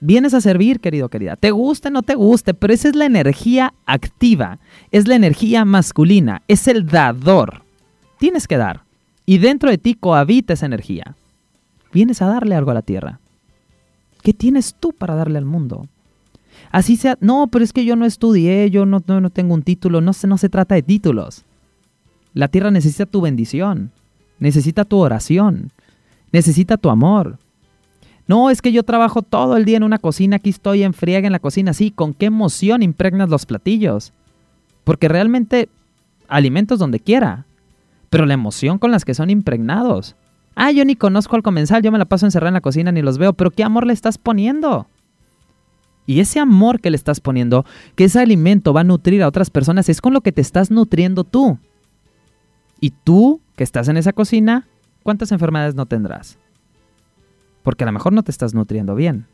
Vienes 0.00 0.34
a 0.34 0.40
servir, 0.40 0.80
querido, 0.80 1.08
querida. 1.08 1.36
Te 1.36 1.52
guste, 1.52 1.90
no 1.90 2.02
te 2.02 2.16
guste, 2.16 2.54
pero 2.54 2.74
esa 2.74 2.88
es 2.88 2.96
la 2.96 3.06
energía 3.06 3.72
activa. 3.86 4.58
Es 4.90 5.06
la 5.06 5.14
energía 5.14 5.64
masculina. 5.64 6.42
Es 6.48 6.66
el 6.66 6.86
dador. 6.86 7.62
Tienes 8.18 8.48
que 8.48 8.56
dar. 8.56 8.82
Y 9.24 9.38
dentro 9.38 9.70
de 9.70 9.78
ti 9.78 9.94
cohabita 9.94 10.54
esa 10.54 10.66
energía. 10.66 11.14
Vienes 11.92 12.20
a 12.20 12.26
darle 12.26 12.56
algo 12.56 12.72
a 12.72 12.74
la 12.74 12.82
tierra. 12.82 13.20
¿Qué 14.22 14.32
tienes 14.32 14.74
tú 14.74 14.92
para 14.92 15.14
darle 15.14 15.38
al 15.38 15.44
mundo? 15.44 15.86
Así 16.72 16.96
sea, 16.96 17.16
no, 17.20 17.46
pero 17.46 17.64
es 17.64 17.72
que 17.72 17.84
yo 17.84 17.94
no 17.94 18.04
estudié, 18.06 18.68
yo 18.70 18.84
no, 18.86 19.00
no, 19.06 19.30
tengo 19.30 19.54
un 19.54 19.62
título, 19.62 20.00
no 20.00 20.10
no 20.26 20.38
se 20.38 20.48
trata 20.48 20.74
de 20.74 20.82
títulos. 20.82 21.44
La 22.34 22.48
tierra 22.48 22.72
necesita 22.72 23.06
tu 23.06 23.20
bendición, 23.20 23.92
necesita 24.40 24.84
tu 24.84 24.98
oración, 24.98 25.70
necesita 26.32 26.76
tu 26.76 26.90
amor, 26.90 27.38
no, 28.26 28.50
es 28.50 28.62
que 28.62 28.72
yo 28.72 28.82
trabajo 28.82 29.22
todo 29.22 29.56
el 29.56 29.64
día 29.64 29.76
en 29.76 29.82
una 29.82 29.98
cocina, 29.98 30.36
aquí 30.36 30.50
estoy 30.50 30.84
en 30.84 30.94
en 31.02 31.32
la 31.32 31.38
cocina. 31.38 31.72
Sí, 31.72 31.90
¿con 31.90 32.14
qué 32.14 32.26
emoción 32.26 32.82
impregnas 32.82 33.28
los 33.28 33.46
platillos? 33.46 34.12
Porque 34.84 35.08
realmente 35.08 35.68
alimentos 36.28 36.78
donde 36.78 37.00
quiera, 37.00 37.44
pero 38.10 38.26
la 38.26 38.34
emoción 38.34 38.78
con 38.78 38.90
las 38.90 39.04
que 39.04 39.14
son 39.14 39.30
impregnados. 39.30 40.14
Ah, 40.54 40.70
yo 40.70 40.84
ni 40.84 40.96
conozco 40.96 41.36
al 41.36 41.42
comensal, 41.42 41.82
yo 41.82 41.90
me 41.90 41.98
la 41.98 42.04
paso 42.04 42.26
encerrada 42.26 42.48
en 42.48 42.54
la 42.54 42.60
cocina 42.60 42.92
ni 42.92 43.02
los 43.02 43.18
veo, 43.18 43.32
pero 43.32 43.50
¿qué 43.50 43.64
amor 43.64 43.86
le 43.86 43.92
estás 43.92 44.18
poniendo? 44.18 44.86
Y 46.06 46.20
ese 46.20 46.40
amor 46.40 46.80
que 46.80 46.90
le 46.90 46.96
estás 46.96 47.20
poniendo, 47.20 47.64
que 47.94 48.04
ese 48.04 48.20
alimento 48.20 48.72
va 48.72 48.80
a 48.80 48.84
nutrir 48.84 49.22
a 49.22 49.28
otras 49.28 49.50
personas, 49.50 49.88
es 49.88 50.00
con 50.00 50.12
lo 50.12 50.20
que 50.20 50.32
te 50.32 50.40
estás 50.40 50.70
nutriendo 50.70 51.24
tú. 51.24 51.58
Y 52.80 52.90
tú, 52.90 53.40
que 53.56 53.64
estás 53.64 53.88
en 53.88 53.96
esa 53.96 54.12
cocina, 54.12 54.66
¿cuántas 55.02 55.30
enfermedades 55.30 55.74
no 55.74 55.86
tendrás? 55.86 56.38
porque 57.62 57.84
a 57.84 57.86
lo 57.86 57.92
mejor 57.92 58.12
no 58.12 58.22
te 58.22 58.30
estás 58.30 58.54
nutriendo 58.54 58.94
bien. 58.94 59.26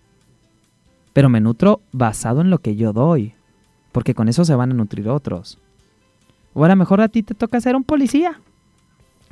Pero 1.13 1.29
me 1.29 1.41
nutro 1.41 1.81
basado 1.93 2.41
en 2.41 2.51
lo 2.51 2.59
que 2.59 2.77
yo 2.77 2.93
doy, 2.93 3.35
porque 3.93 4.15
con 4.15 4.29
eso 4.29 4.45
se 4.45 4.55
van 4.55 4.71
a 4.71 4.75
nutrir 4.75 5.09
otros. 5.09 5.59
O 6.55 6.65
a 6.65 6.69
lo 6.69 6.77
mejor 6.77 7.01
a 7.01 7.09
ti 7.09 7.23
te 7.23 7.35
toca 7.35 7.61
ser 7.61 7.77
un 7.77 7.85
policía. 7.85 8.41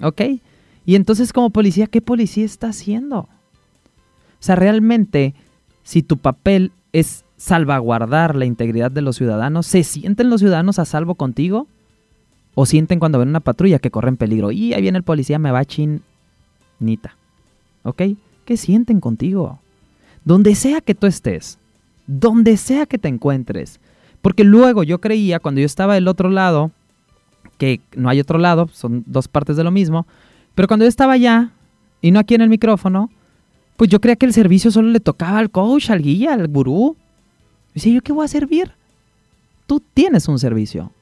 ¿Ok? 0.02 0.22
Y 0.84 0.94
entonces 0.94 1.32
como 1.32 1.50
policía, 1.50 1.86
¿qué 1.86 2.00
policía 2.00 2.44
está 2.44 2.68
haciendo? 2.68 3.20
O 3.20 3.28
sea, 4.40 4.56
realmente, 4.56 5.34
si 5.82 6.02
tu 6.02 6.18
papel 6.18 6.72
es 6.92 7.24
salvaguardar 7.36 8.36
la 8.36 8.44
integridad 8.44 8.90
de 8.90 9.02
los 9.02 9.16
ciudadanos? 9.16 9.66
¿Se 9.66 9.82
sienten 9.82 10.30
los 10.30 10.40
ciudadanos 10.40 10.78
a 10.78 10.84
salvo 10.84 11.14
contigo? 11.14 11.66
¿O 12.54 12.66
sienten 12.66 12.98
cuando 12.98 13.18
ven 13.18 13.28
una 13.28 13.40
patrulla 13.40 13.78
que 13.78 13.90
corre 13.90 14.08
en 14.08 14.16
peligro? 14.16 14.50
Y 14.50 14.72
ahí 14.72 14.82
viene 14.82 14.98
el 14.98 15.04
policía, 15.04 15.38
me 15.38 15.50
va 15.50 15.64
chinita. 15.64 17.16
¿Ok? 17.82 18.02
¿Qué 18.44 18.56
sienten 18.56 19.00
contigo? 19.00 19.60
Donde 20.24 20.54
sea 20.54 20.80
que 20.80 20.94
tú 20.94 21.06
estés, 21.06 21.58
donde 22.06 22.56
sea 22.56 22.86
que 22.86 22.98
te 22.98 23.08
encuentres. 23.08 23.80
Porque 24.22 24.44
luego 24.44 24.82
yo 24.82 25.00
creía, 25.00 25.38
cuando 25.38 25.60
yo 25.60 25.66
estaba 25.66 25.94
del 25.94 26.08
otro 26.08 26.30
lado, 26.30 26.70
que 27.58 27.80
no 27.94 28.08
hay 28.08 28.20
otro 28.20 28.38
lado, 28.38 28.68
son 28.72 29.04
dos 29.06 29.28
partes 29.28 29.56
de 29.56 29.64
lo 29.64 29.70
mismo, 29.70 30.06
pero 30.54 30.68
cuando 30.68 30.84
yo 30.84 30.88
estaba 30.88 31.12
allá 31.12 31.50
y 32.00 32.10
no 32.10 32.18
aquí 32.18 32.34
en 32.34 32.40
el 32.40 32.48
micrófono, 32.48 33.10
pues 33.76 33.90
yo 33.90 34.00
creía 34.00 34.16
que 34.16 34.26
el 34.26 34.32
servicio 34.32 34.70
solo 34.70 34.88
le 34.88 35.00
tocaba 35.00 35.38
al 35.38 35.50
coach, 35.50 35.90
al 35.90 36.02
guía, 36.02 36.32
al 36.32 36.48
gurú. 36.48 36.96
Decía, 37.76 37.92
¿yo 37.92 38.00
qué 38.00 38.14
voy 38.14 38.24
a 38.24 38.28
servir? 38.28 38.72
Tú 39.66 39.82
tienes 39.92 40.28
un 40.28 40.38
servicio, 40.38 40.92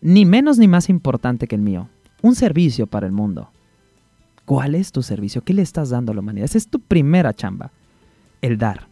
ni 0.00 0.24
menos 0.24 0.56
ni 0.56 0.68
más 0.68 0.88
importante 0.88 1.48
que 1.48 1.56
el 1.56 1.60
mío, 1.60 1.88
un 2.22 2.36
servicio 2.36 2.86
para 2.86 3.06
el 3.06 3.12
mundo. 3.12 3.50
¿Cuál 4.44 4.76
es 4.76 4.92
tu 4.92 5.02
servicio? 5.02 5.42
¿Qué 5.42 5.54
le 5.54 5.62
estás 5.62 5.90
dando 5.90 6.12
a 6.12 6.14
la 6.14 6.20
humanidad? 6.20 6.44
Esa 6.44 6.58
es 6.58 6.68
tu 6.68 6.78
primera 6.78 7.34
chamba, 7.34 7.72
el 8.42 8.58
dar, 8.58 8.86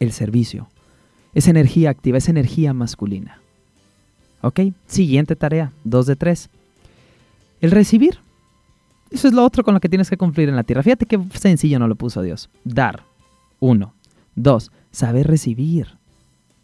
el 0.00 0.10
servicio. 0.10 0.66
Es 1.34 1.46
energía 1.46 1.90
activa, 1.90 2.18
es 2.18 2.28
energía 2.28 2.74
masculina. 2.74 3.38
¿Ok? 4.42 4.58
Siguiente 4.88 5.36
tarea, 5.36 5.70
dos 5.84 6.06
de 6.06 6.16
tres. 6.16 6.50
El 7.60 7.70
recibir. 7.70 8.18
Eso 9.12 9.28
es 9.28 9.34
lo 9.34 9.44
otro 9.44 9.62
con 9.62 9.74
lo 9.74 9.78
que 9.80 9.88
tienes 9.88 10.10
que 10.10 10.16
cumplir 10.16 10.48
en 10.48 10.56
la 10.56 10.64
tierra. 10.64 10.82
Fíjate 10.82 11.06
qué 11.06 11.20
sencillo 11.34 11.78
no 11.78 11.86
lo 11.86 11.94
puso 11.94 12.22
Dios. 12.22 12.50
Dar. 12.64 13.04
Uno. 13.60 13.94
Dos. 14.34 14.72
Saber 14.90 15.28
recibir. 15.28 15.96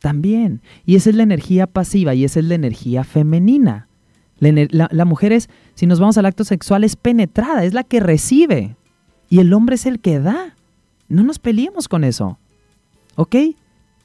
También. 0.00 0.62
Y 0.86 0.96
esa 0.96 1.10
es 1.10 1.16
la 1.16 1.22
energía 1.22 1.66
pasiva 1.66 2.14
y 2.14 2.24
esa 2.24 2.40
es 2.40 2.46
la 2.46 2.54
energía 2.54 3.04
femenina. 3.04 3.88
La, 4.38 5.04
mujer 5.04 5.32
es, 5.32 5.50
si 5.74 5.86
nos 5.86 6.00
vamos 6.00 6.16
al 6.16 6.26
acto 6.26 6.44
sexual, 6.44 6.82
es 6.82 6.96
penetrada, 6.96 7.64
es 7.64 7.74
la 7.74 7.84
que 7.84 8.00
recibe. 8.00 8.76
Y 9.28 9.40
el 9.40 9.52
hombre 9.52 9.74
es 9.74 9.84
el 9.84 10.00
que 10.00 10.18
da. 10.18 10.56
No 11.08 11.22
nos 11.22 11.38
peleemos 11.38 11.88
con 11.88 12.04
eso. 12.04 12.38
¿Ok? 13.16 13.36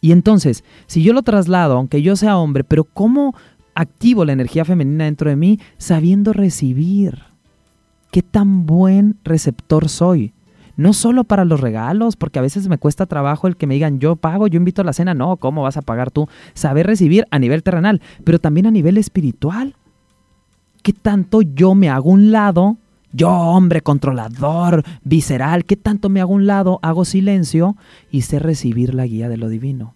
Y 0.01 0.11
entonces, 0.11 0.63
si 0.87 1.03
yo 1.03 1.13
lo 1.13 1.21
traslado, 1.21 1.77
aunque 1.77 2.01
yo 2.01 2.15
sea 2.15 2.37
hombre, 2.37 2.63
pero 2.63 2.83
¿cómo 2.83 3.33
activo 3.73 4.25
la 4.25 4.33
energía 4.33 4.65
femenina 4.65 5.05
dentro 5.05 5.29
de 5.29 5.37
mí 5.37 5.59
sabiendo 5.77 6.33
recibir? 6.33 7.23
qué 8.15 8.21
tan 8.21 8.65
buen 8.65 9.17
receptor 9.25 9.89
soy. 9.89 10.31
No 10.77 10.93
solo 10.93 11.23
para 11.23 11.45
los 11.45 11.61
regalos, 11.61 12.15
porque 12.15 12.39
a 12.39 12.41
veces 12.41 12.67
me 12.67 12.77
cuesta 12.77 13.05
trabajo 13.05 13.47
el 13.47 13.55
que 13.55 13.67
me 13.67 13.75
digan 13.75 13.99
yo 13.99 14.15
pago, 14.15 14.47
yo 14.47 14.57
invito 14.57 14.81
a 14.81 14.85
la 14.85 14.93
cena. 14.93 15.13
No, 15.13 15.37
¿cómo 15.37 15.63
vas 15.63 15.77
a 15.77 15.81
pagar 15.81 16.11
tú? 16.11 16.27
Saber 16.53 16.85
recibir 16.85 17.25
a 17.31 17.39
nivel 17.39 17.63
terrenal, 17.63 18.01
pero 18.23 18.39
también 18.39 18.67
a 18.67 18.71
nivel 18.71 18.97
espiritual. 18.97 19.75
¿Qué 20.83 20.93
tanto 20.93 21.41
yo 21.41 21.75
me 21.75 21.89
hago 21.89 22.09
un 22.09 22.31
lado? 22.31 22.77
Yo, 23.11 23.29
hombre 23.29 23.81
controlador, 23.81 24.83
visceral, 25.03 25.63
¿qué 25.63 25.77
tanto 25.77 26.09
me 26.09 26.19
hago 26.19 26.33
un 26.33 26.47
lado, 26.47 26.79
hago 26.81 27.05
silencio 27.05 27.77
y 28.11 28.21
sé 28.23 28.39
recibir 28.39 28.93
la 28.93 29.05
guía 29.05 29.29
de 29.29 29.37
lo 29.37 29.47
divino? 29.47 29.93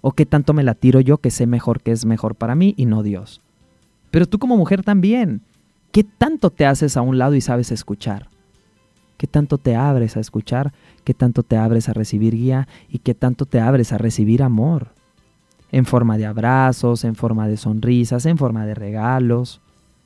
¿O 0.00 0.12
qué 0.12 0.26
tanto 0.26 0.52
me 0.54 0.62
la 0.62 0.74
tiro 0.74 1.00
yo 1.00 1.18
que 1.18 1.32
sé 1.32 1.46
mejor 1.46 1.82
que 1.82 1.90
es 1.90 2.06
mejor 2.06 2.36
para 2.36 2.54
mí 2.54 2.72
y 2.76 2.86
no 2.86 3.02
Dios? 3.02 3.42
Pero 4.12 4.26
tú 4.26 4.38
como 4.38 4.56
mujer 4.56 4.82
también. 4.82 5.42
¿Qué 5.92 6.04
tanto 6.04 6.50
te 6.50 6.66
haces 6.66 6.96
a 6.96 7.02
un 7.02 7.18
lado 7.18 7.34
y 7.34 7.40
sabes 7.40 7.72
escuchar? 7.72 8.28
¿Qué 9.20 9.26
tanto 9.26 9.58
te 9.58 9.76
abres 9.76 10.16
a 10.16 10.20
escuchar? 10.20 10.72
¿Qué 11.04 11.12
tanto 11.12 11.42
te 11.42 11.58
abres 11.58 11.90
a 11.90 11.92
recibir 11.92 12.34
guía? 12.34 12.66
¿Y 12.88 13.00
qué 13.00 13.14
tanto 13.14 13.44
te 13.44 13.60
abres 13.60 13.92
a 13.92 13.98
recibir 13.98 14.42
amor? 14.42 14.94
En 15.70 15.84
forma 15.84 16.16
de 16.16 16.24
abrazos, 16.24 17.04
en 17.04 17.14
forma 17.14 17.46
de 17.46 17.58
sonrisas, 17.58 18.24
en 18.24 18.38
forma 18.38 18.64
de 18.64 18.74
regalos, 18.74 19.60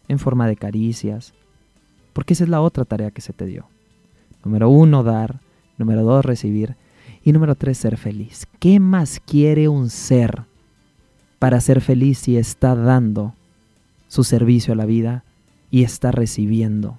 en 0.09 0.18
forma 0.18 0.49
de 0.49 0.56
caricias. 0.56 1.33
Porque 2.12 2.33
esa 2.33 2.42
es 2.42 2.50
la 2.50 2.61
otra 2.61 2.85
tarea 2.85 3.12
que 3.12 3.21
se 3.21 3.33
te 3.33 3.47
dio. 3.47 3.68
Número 4.44 4.68
uno, 4.68 5.04
dar. 5.04 5.38
Número 5.78 6.02
dos, 6.02 6.25
recibir. 6.25 6.75
Y 7.23 7.30
número 7.30 7.54
tres, 7.54 7.78
ser 7.78 7.97
feliz. 7.97 8.49
¿Qué 8.59 8.80
más 8.80 9.21
quiere 9.25 9.68
un 9.68 9.90
ser 9.90 10.42
para 11.38 11.61
ser 11.61 11.83
feliz 11.83 12.18
si 12.18 12.37
está 12.37 12.75
dando 12.75 13.33
su 14.09 14.25
servicio 14.25 14.73
a 14.73 14.76
la 14.76 14.87
vida 14.87 15.23
y 15.71 15.85
está 15.85 16.11
recibiendo 16.11 16.99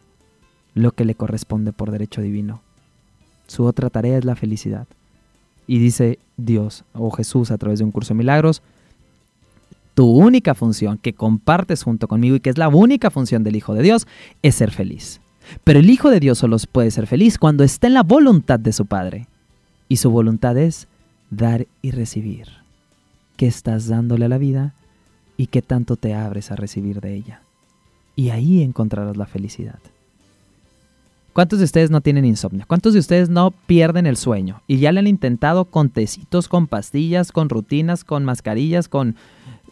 lo 0.76 0.92
que 0.92 1.06
le 1.06 1.16
corresponde 1.16 1.74
por 1.74 1.90
derecho 1.90 2.22
divino. 2.22 2.62
Su 3.48 3.66
otra 3.66 3.90
tarea 3.90 4.18
es 4.18 4.26
la 4.26 4.36
felicidad. 4.36 4.88
Y 5.66 5.80
dice 5.80 6.20
Dios 6.38 6.84
o 6.94 7.10
Jesús 7.10 7.50
a 7.50 7.58
través 7.58 7.80
de 7.80 7.86
un 7.86 7.92
curso 7.92 8.14
de 8.14 8.20
milagros, 8.20 8.62
tu 9.96 10.06
única 10.06 10.54
función 10.54 11.00
que 11.00 11.14
compartes 11.14 11.82
junto 11.82 12.08
conmigo 12.08 12.36
y 12.36 12.40
que 12.40 12.50
es 12.52 12.58
la 12.58 12.68
única 12.68 13.10
función 13.10 13.44
del 13.44 13.56
Hijo 13.56 13.74
de 13.74 13.82
Dios 13.82 14.06
es 14.44 14.54
ser 14.54 14.70
feliz. 14.70 15.22
Pero 15.64 15.80
el 15.80 15.90
Hijo 15.90 16.12
de 16.12 16.20
Dios 16.20 16.38
solo 16.38 16.58
puede 16.72 16.92
ser 16.92 17.08
feliz 17.08 17.40
cuando 17.40 17.64
está 17.64 17.88
en 17.88 17.94
la 17.96 18.04
voluntad 18.04 18.60
de 18.60 18.74
su 18.74 18.86
Padre. 18.86 19.28
Y 19.88 19.98
su 19.98 20.12
voluntad 20.12 20.58
es 20.58 20.88
dar 21.32 21.66
y 21.82 21.92
recibir. 21.92 22.48
¿Qué 23.38 23.48
estás 23.48 23.88
dándole 23.88 24.26
a 24.26 24.30
la 24.30 24.38
vida 24.38 24.74
y 25.38 25.48
qué 25.48 25.62
tanto 25.62 25.96
te 25.96 26.14
abres 26.14 26.52
a 26.52 26.56
recibir 26.56 27.00
de 27.02 27.16
ella? 27.16 27.42
y 28.16 28.30
ahí 28.30 28.62
encontrarás 28.62 29.18
la 29.18 29.26
felicidad. 29.26 29.80
¿Cuántos 31.36 31.60
de 31.60 31.66
ustedes 31.66 31.92
no 31.92 32.00
tienen 32.00 32.24
insomnio? 32.24 32.64
¿Cuántos 32.66 32.94
de 32.94 33.00
ustedes 33.00 33.28
no 33.28 33.52
pierden 33.52 34.06
el 34.06 34.16
sueño? 34.16 34.62
Y 34.68 34.78
ya 34.78 34.94
le 34.94 35.02
han 35.02 35.08
intentado 35.08 35.66
con 35.66 35.90
tecitos, 35.90 36.48
con 36.48 36.66
pastillas, 36.66 37.34
con 37.34 37.50
rutinas, 37.50 38.06
con 38.06 38.24
mascarillas, 38.24 38.88
con 38.88 39.18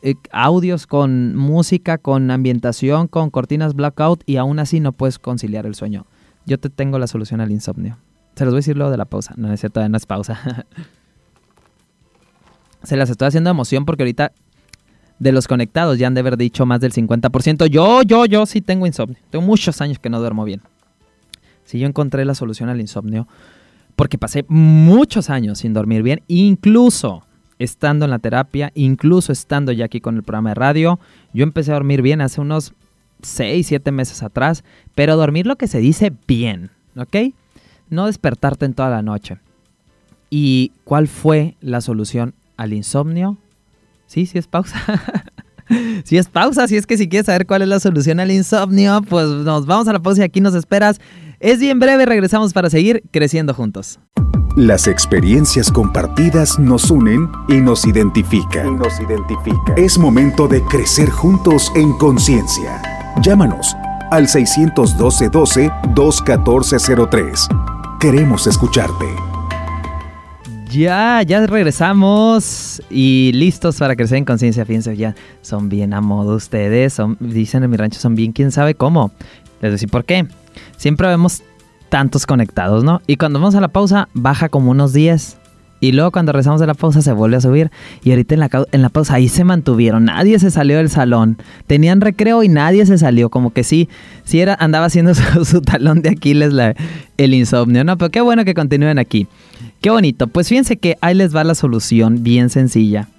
eh, 0.02 0.16
audios, 0.34 0.88
con 0.88 1.38
música, 1.38 1.98
con 1.98 2.32
ambientación, 2.32 3.08
con 3.08 3.30
cortinas 3.30 3.76
blackout 3.76 4.24
y 4.26 4.36
aún 4.36 4.60
así 4.60 4.82
no 4.82 4.92
puedes 4.92 5.20
conciliar 5.20 5.66
el 5.66 5.74
sueño. 5.74 6.06
Yo 6.46 6.60
te 6.60 6.70
tengo 6.70 7.00
la 7.00 7.08
solución 7.08 7.40
al 7.40 7.50
insomnio. 7.50 7.98
Se 8.36 8.44
los 8.44 8.52
voy 8.52 8.58
a 8.58 8.60
decir 8.60 8.76
luego 8.76 8.92
de 8.92 8.98
la 8.98 9.06
pausa. 9.06 9.34
No, 9.38 9.54
es 9.54 9.62
cierto, 9.62 9.88
no 9.88 9.96
es 9.96 10.06
pausa. 10.06 10.42
Se 12.84 12.98
las 12.98 13.10
estoy 13.10 13.30
haciendo 13.30 13.50
emoción 13.50 13.86
porque 13.86 14.04
ahorita 14.04 14.34
de 15.18 15.32
los 15.32 15.48
conectados 15.48 15.98
ya 15.98 16.08
han 16.08 16.14
de 16.14 16.20
haber 16.20 16.36
dicho 16.36 16.66
más 16.66 16.82
del 16.82 16.92
50%. 16.92 17.68
Yo, 17.68 18.02
yo, 18.02 18.26
yo 18.26 18.46
sí 18.46 18.60
tengo 18.60 18.86
insomnio. 18.86 19.18
Tengo 19.30 19.46
muchos 19.46 19.80
años 19.80 19.98
que 19.98 20.10
no 20.10 20.20
duermo 20.20 20.44
bien. 20.44 20.62
Si 21.66 21.80
yo 21.80 21.88
encontré 21.88 22.26
la 22.26 22.36
solución 22.36 22.70
al 22.70 22.82
insomnio, 22.82 23.28
porque 23.96 24.18
pasé 24.18 24.46
muchos 24.48 25.30
años 25.30 25.60
sin 25.60 25.74
dormir 25.74 26.04
bien, 26.04 26.22
incluso 26.28 27.24
estando 27.60 28.06
en 28.06 28.12
la 28.12 28.20
terapia, 28.20 28.72
incluso 28.76 29.32
estando 29.32 29.72
ya 29.72 29.86
aquí 29.86 30.02
con 30.02 30.16
el 30.16 30.24
programa 30.24 30.50
de 30.50 30.56
radio, 30.56 31.00
yo 31.34 31.44
empecé 31.44 31.72
a 31.72 31.76
dormir 31.76 32.02
bien 32.02 32.22
hace 32.22 32.42
unos 32.42 32.74
6, 33.22 33.66
7 33.66 33.92
meses 33.92 34.24
atrás, 34.24 34.64
pero 34.96 35.16
dormir 35.16 35.48
lo 35.48 35.56
que 35.56 35.68
se 35.68 35.80
dice 35.80 36.14
bien, 36.28 36.72
¿ok? 36.96 37.34
No 37.90 38.08
despertarte 38.08 38.66
en 38.66 38.74
toda 38.74 38.90
la 38.90 39.02
noche. 39.02 39.38
¿Y 40.30 40.72
cuál 40.84 41.08
fue 41.08 41.56
la 41.62 41.82
solución 41.82 42.34
al 42.58 42.74
insomnio? 42.74 43.38
Sí, 44.08 44.26
sí 44.26 44.38
es 44.38 44.48
pausa. 44.48 44.82
sí 46.04 46.18
es 46.18 46.28
pausa, 46.28 46.68
si 46.68 46.78
es 46.78 46.86
que 46.86 46.98
si 46.98 47.08
quieres 47.08 47.26
saber 47.26 47.46
cuál 47.46 47.62
es 47.62 47.68
la 47.68 47.80
solución 47.80 48.20
al 48.20 48.32
insomnio, 48.32 49.02
pues 49.10 49.28
nos 49.28 49.66
vamos 49.66 49.88
a 49.88 49.94
la 49.94 50.00
pausa 50.00 50.22
y 50.22 50.26
aquí 50.26 50.42
nos 50.42 50.56
esperas. 50.56 51.00
Es 51.40 51.60
bien 51.60 51.80
breve, 51.80 52.06
regresamos 52.06 52.54
para 52.54 52.70
seguir 52.70 53.04
creciendo 53.12 53.54
juntos. 53.54 54.00
Las 54.56 54.88
experiencias 54.88 55.72
compartidas 55.72 56.60
nos 56.60 56.92
unen 56.92 57.28
y 57.48 57.56
nos 57.56 57.86
identifican. 57.86 58.78
nos. 58.78 58.94
Es 59.76 59.98
momento 59.98 60.48
de 60.48 60.62
crecer 60.66 61.10
juntos 61.10 61.72
en 61.76 61.92
conciencia. 61.98 62.80
Llámanos 63.24 63.76
al 64.12 64.28
612 64.28 65.30
12 65.30 65.72
214 65.96 66.78
03. 67.10 67.48
Queremos 68.00 68.46
escucharte. 68.46 69.33
Ya, 70.74 71.22
ya 71.22 71.46
regresamos 71.46 72.82
y 72.90 73.32
listos 73.36 73.78
para 73.78 73.96
crecer 73.96 74.18
en 74.18 74.26
conciencia. 74.26 74.66
Fíjense, 74.66 74.98
ya 74.98 75.14
son 75.42 75.70
bien 75.70 75.94
a 75.94 76.02
modo 76.02 76.36
ustedes. 76.36 76.98
Dicen 77.20 77.64
en 77.64 77.70
mi 77.70 77.78
rancho, 77.78 78.00
son 78.00 78.16
bien 78.16 78.32
quién 78.32 78.52
sabe 78.52 78.74
cómo. 78.74 79.12
Les 79.62 79.72
decir 79.72 79.88
por 79.90 80.04
qué. 80.04 80.26
Siempre 80.76 81.08
vemos 81.08 81.44
tantos 81.90 82.26
conectados, 82.26 82.84
¿no? 82.84 83.04
Y 83.06 83.18
cuando 83.18 83.40
vamos 83.40 83.54
a 83.54 83.62
la 83.62 83.68
pausa, 83.68 84.10
baja 84.16 84.50
como 84.50 84.72
unos 84.72 84.94
10. 84.94 85.38
Y 85.84 85.92
luego 85.92 86.12
cuando 86.14 86.32
regresamos 86.32 86.62
de 86.62 86.68
la 86.68 86.76
pausa 86.76 87.02
se 87.02 87.12
vuelve 87.12 87.36
a 87.36 87.42
subir. 87.42 87.70
Y 88.06 88.12
ahorita 88.12 88.36
en 88.36 88.40
la, 88.40 88.50
en 88.72 88.82
la 88.82 88.88
pausa 88.88 89.16
ahí 89.16 89.28
se 89.28 89.44
mantuvieron. 89.44 90.06
Nadie 90.06 90.40
se 90.40 90.50
salió 90.50 90.78
del 90.78 90.90
salón. 90.90 91.38
Tenían 91.68 92.00
recreo 92.00 92.42
y 92.42 92.48
nadie 92.48 92.86
se 92.86 92.98
salió. 92.98 93.30
Como 93.30 93.52
que 93.52 93.66
sí, 93.66 93.90
sí 94.24 94.40
era, 94.40 94.56
andaba 94.58 94.86
haciendo 94.86 95.14
su, 95.44 95.60
talón 95.60 96.02
de 96.02 96.12
Aquiles 96.12 96.54
la, 96.54 96.74
el 97.18 97.34
insomnio. 97.34 97.84
No, 97.84 97.98
pero 97.98 98.12
qué 98.12 98.22
bueno 98.22 98.46
que 98.46 98.54
continúen 98.54 98.98
aquí. 98.98 99.28
Qué 99.82 99.90
bonito. 99.90 100.28
Pues 100.28 100.48
fíjense 100.48 100.78
que 100.78 100.98
ahí 101.02 101.16
les 101.16 101.36
va 101.36 101.44
la 101.44 101.54
solución 101.54 102.24
bien 102.24 102.50
sencilla. 102.50 103.10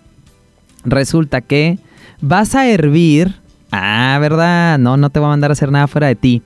Resulta 0.87 1.43
que 1.43 1.79
vas 2.23 2.55
a 2.55 2.67
hervir. 2.67 3.35
Ah, 3.73 4.17
¿verdad? 4.23 4.79
No, 4.79 4.97
no 4.97 5.11
te 5.11 5.19
voy 5.19 5.27
a 5.27 5.33
mandar 5.33 5.51
a 5.51 5.53
hacer 5.53 5.71
nada 5.71 5.87
fuera 5.87 6.07
de 6.07 6.15
ti. 6.15 6.41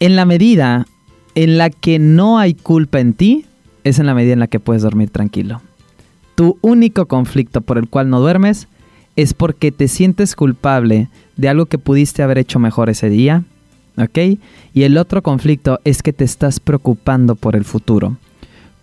En 0.00 0.16
la 0.16 0.24
medida 0.24 0.86
en 1.34 1.58
la 1.58 1.68
que 1.68 1.98
no 1.98 2.38
hay 2.38 2.54
culpa 2.54 3.00
en 3.00 3.12
ti, 3.12 3.44
es 3.84 3.98
en 3.98 4.06
la 4.06 4.14
medida 4.14 4.32
en 4.32 4.40
la 4.40 4.48
que 4.48 4.60
puedes 4.60 4.82
dormir 4.82 5.10
tranquilo. 5.10 5.60
tu 6.34 6.58
único 6.62 7.06
conflicto 7.06 7.60
por 7.60 7.78
el 7.78 7.88
cual 7.88 8.10
no 8.10 8.18
duermes 8.18 8.66
es 9.16 9.34
porque 9.34 9.70
te 9.70 9.88
sientes 9.88 10.34
culpable 10.34 11.08
de 11.36 11.48
algo 11.48 11.66
que 11.66 11.78
pudiste 11.78 12.22
haber 12.22 12.38
hecho 12.38 12.58
mejor 12.58 12.90
ese 12.90 13.08
día, 13.08 13.44
¿ok? 13.96 14.38
Y 14.72 14.82
el 14.82 14.98
otro 14.98 15.22
conflicto 15.22 15.80
es 15.84 16.02
que 16.02 16.12
te 16.12 16.24
estás 16.24 16.60
preocupando 16.60 17.36
por 17.36 17.54
el 17.54 17.64
futuro. 17.64 18.16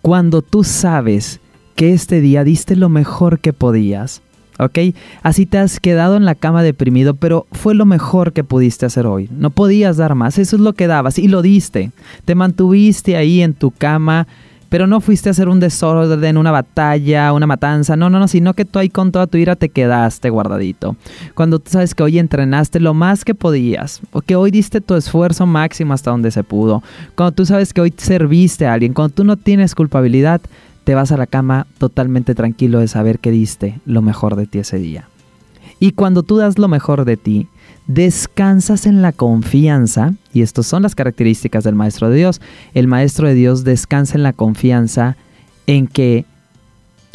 Cuando 0.00 0.42
tú 0.42 0.64
sabes 0.64 1.40
que 1.76 1.92
este 1.92 2.20
día 2.20 2.44
diste 2.44 2.76
lo 2.76 2.88
mejor 2.88 3.40
que 3.40 3.52
podías, 3.52 4.22
¿ok? 4.58 4.78
Así 5.22 5.46
te 5.46 5.58
has 5.58 5.80
quedado 5.80 6.16
en 6.16 6.24
la 6.24 6.34
cama 6.34 6.62
deprimido, 6.62 7.14
pero 7.14 7.46
fue 7.52 7.74
lo 7.74 7.84
mejor 7.84 8.32
que 8.32 8.44
pudiste 8.44 8.86
hacer 8.86 9.06
hoy. 9.06 9.28
No 9.30 9.50
podías 9.50 9.96
dar 9.96 10.14
más, 10.14 10.38
eso 10.38 10.56
es 10.56 10.62
lo 10.62 10.72
que 10.72 10.86
dabas 10.86 11.18
y 11.18 11.28
lo 11.28 11.42
diste. 11.42 11.92
Te 12.24 12.34
mantuviste 12.34 13.16
ahí 13.16 13.42
en 13.42 13.54
tu 13.54 13.70
cama 13.70 14.26
pero 14.72 14.86
no 14.86 15.02
fuiste 15.02 15.28
a 15.28 15.32
hacer 15.32 15.50
un 15.50 15.60
desorden, 15.60 16.38
una 16.38 16.50
batalla, 16.50 17.34
una 17.34 17.46
matanza, 17.46 17.94
no, 17.94 18.08
no, 18.08 18.18
no, 18.18 18.26
sino 18.26 18.54
que 18.54 18.64
tú 18.64 18.78
ahí 18.78 18.88
con 18.88 19.12
toda 19.12 19.26
tu 19.26 19.36
ira 19.36 19.54
te 19.54 19.68
quedaste 19.68 20.30
guardadito. 20.30 20.96
Cuando 21.34 21.58
tú 21.58 21.72
sabes 21.72 21.94
que 21.94 22.02
hoy 22.02 22.18
entrenaste 22.18 22.80
lo 22.80 22.94
más 22.94 23.26
que 23.26 23.34
podías, 23.34 24.00
o 24.12 24.22
que 24.22 24.34
hoy 24.34 24.50
diste 24.50 24.80
tu 24.80 24.94
esfuerzo 24.94 25.44
máximo 25.44 25.92
hasta 25.92 26.10
donde 26.10 26.30
se 26.30 26.42
pudo, 26.42 26.82
cuando 27.16 27.32
tú 27.32 27.44
sabes 27.44 27.74
que 27.74 27.82
hoy 27.82 27.92
serviste 27.94 28.66
a 28.66 28.72
alguien, 28.72 28.94
cuando 28.94 29.14
tú 29.14 29.24
no 29.24 29.36
tienes 29.36 29.74
culpabilidad, 29.74 30.40
te 30.84 30.94
vas 30.94 31.12
a 31.12 31.18
la 31.18 31.26
cama 31.26 31.66
totalmente 31.76 32.34
tranquilo 32.34 32.78
de 32.78 32.88
saber 32.88 33.18
que 33.18 33.30
diste 33.30 33.78
lo 33.84 34.00
mejor 34.00 34.36
de 34.36 34.46
ti 34.46 34.60
ese 34.60 34.78
día. 34.78 35.06
Y 35.80 35.92
cuando 35.92 36.22
tú 36.22 36.38
das 36.38 36.58
lo 36.58 36.68
mejor 36.68 37.04
de 37.04 37.18
ti, 37.18 37.46
descansas 37.86 38.86
en 38.86 39.02
la 39.02 39.12
confianza, 39.12 40.14
y 40.32 40.42
estas 40.42 40.66
son 40.66 40.82
las 40.82 40.94
características 40.94 41.64
del 41.64 41.74
Maestro 41.74 42.10
de 42.10 42.16
Dios, 42.16 42.40
el 42.74 42.86
Maestro 42.86 43.28
de 43.28 43.34
Dios 43.34 43.64
descansa 43.64 44.16
en 44.16 44.22
la 44.22 44.32
confianza 44.32 45.16
en 45.66 45.86
que 45.86 46.24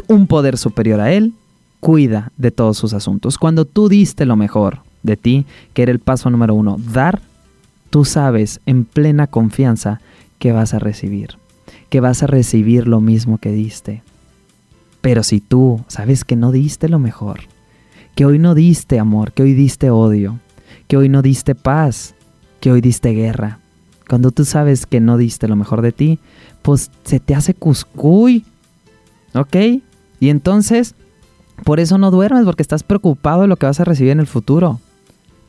un 0.07 0.27
poder 0.27 0.57
superior 0.57 0.99
a 0.99 1.11
él 1.11 1.33
cuida 1.79 2.31
de 2.37 2.51
todos 2.51 2.77
sus 2.77 2.93
asuntos. 2.93 3.37
Cuando 3.37 3.65
tú 3.65 3.89
diste 3.89 4.25
lo 4.25 4.35
mejor 4.35 4.79
de 5.03 5.17
ti, 5.17 5.45
que 5.73 5.83
era 5.83 5.91
el 5.91 5.99
paso 5.99 6.29
número 6.29 6.53
uno, 6.53 6.77
dar, 6.93 7.21
tú 7.89 8.05
sabes 8.05 8.59
en 8.65 8.85
plena 8.85 9.27
confianza 9.27 10.01
que 10.39 10.51
vas 10.51 10.73
a 10.73 10.79
recibir, 10.79 11.37
que 11.89 11.99
vas 11.99 12.23
a 12.23 12.27
recibir 12.27 12.87
lo 12.87 13.01
mismo 13.01 13.37
que 13.37 13.51
diste. 13.51 14.03
Pero 15.01 15.23
si 15.23 15.39
tú 15.39 15.83
sabes 15.87 16.25
que 16.25 16.35
no 16.35 16.51
diste 16.51 16.89
lo 16.89 16.99
mejor, 16.99 17.41
que 18.15 18.25
hoy 18.25 18.39
no 18.39 18.55
diste 18.55 18.99
amor, 18.99 19.31
que 19.31 19.43
hoy 19.43 19.53
diste 19.53 19.89
odio, 19.89 20.39
que 20.87 20.97
hoy 20.97 21.09
no 21.09 21.21
diste 21.21 21.53
paz, 21.53 22.15
que 22.59 22.71
hoy 22.71 22.81
diste 22.81 23.11
guerra. 23.11 23.59
Cuando 24.09 24.31
tú 24.31 24.45
sabes 24.45 24.85
que 24.85 24.99
no 24.99 25.17
diste 25.17 25.47
lo 25.47 25.55
mejor 25.55 25.81
de 25.81 25.91
ti, 25.91 26.19
pues 26.61 26.91
se 27.03 27.19
te 27.19 27.35
hace 27.35 27.53
cuscuy. 27.53 28.45
¿Ok? 29.33 29.55
Y 30.19 30.29
entonces, 30.29 30.95
por 31.63 31.79
eso 31.79 31.97
no 31.97 32.09
duermes, 32.09 32.45
porque 32.45 32.63
estás 32.63 32.83
preocupado 32.83 33.41
de 33.41 33.47
lo 33.47 33.57
que 33.57 33.65
vas 33.65 33.79
a 33.79 33.83
recibir 33.83 34.11
en 34.11 34.21
el 34.21 34.27
futuro. 34.27 34.79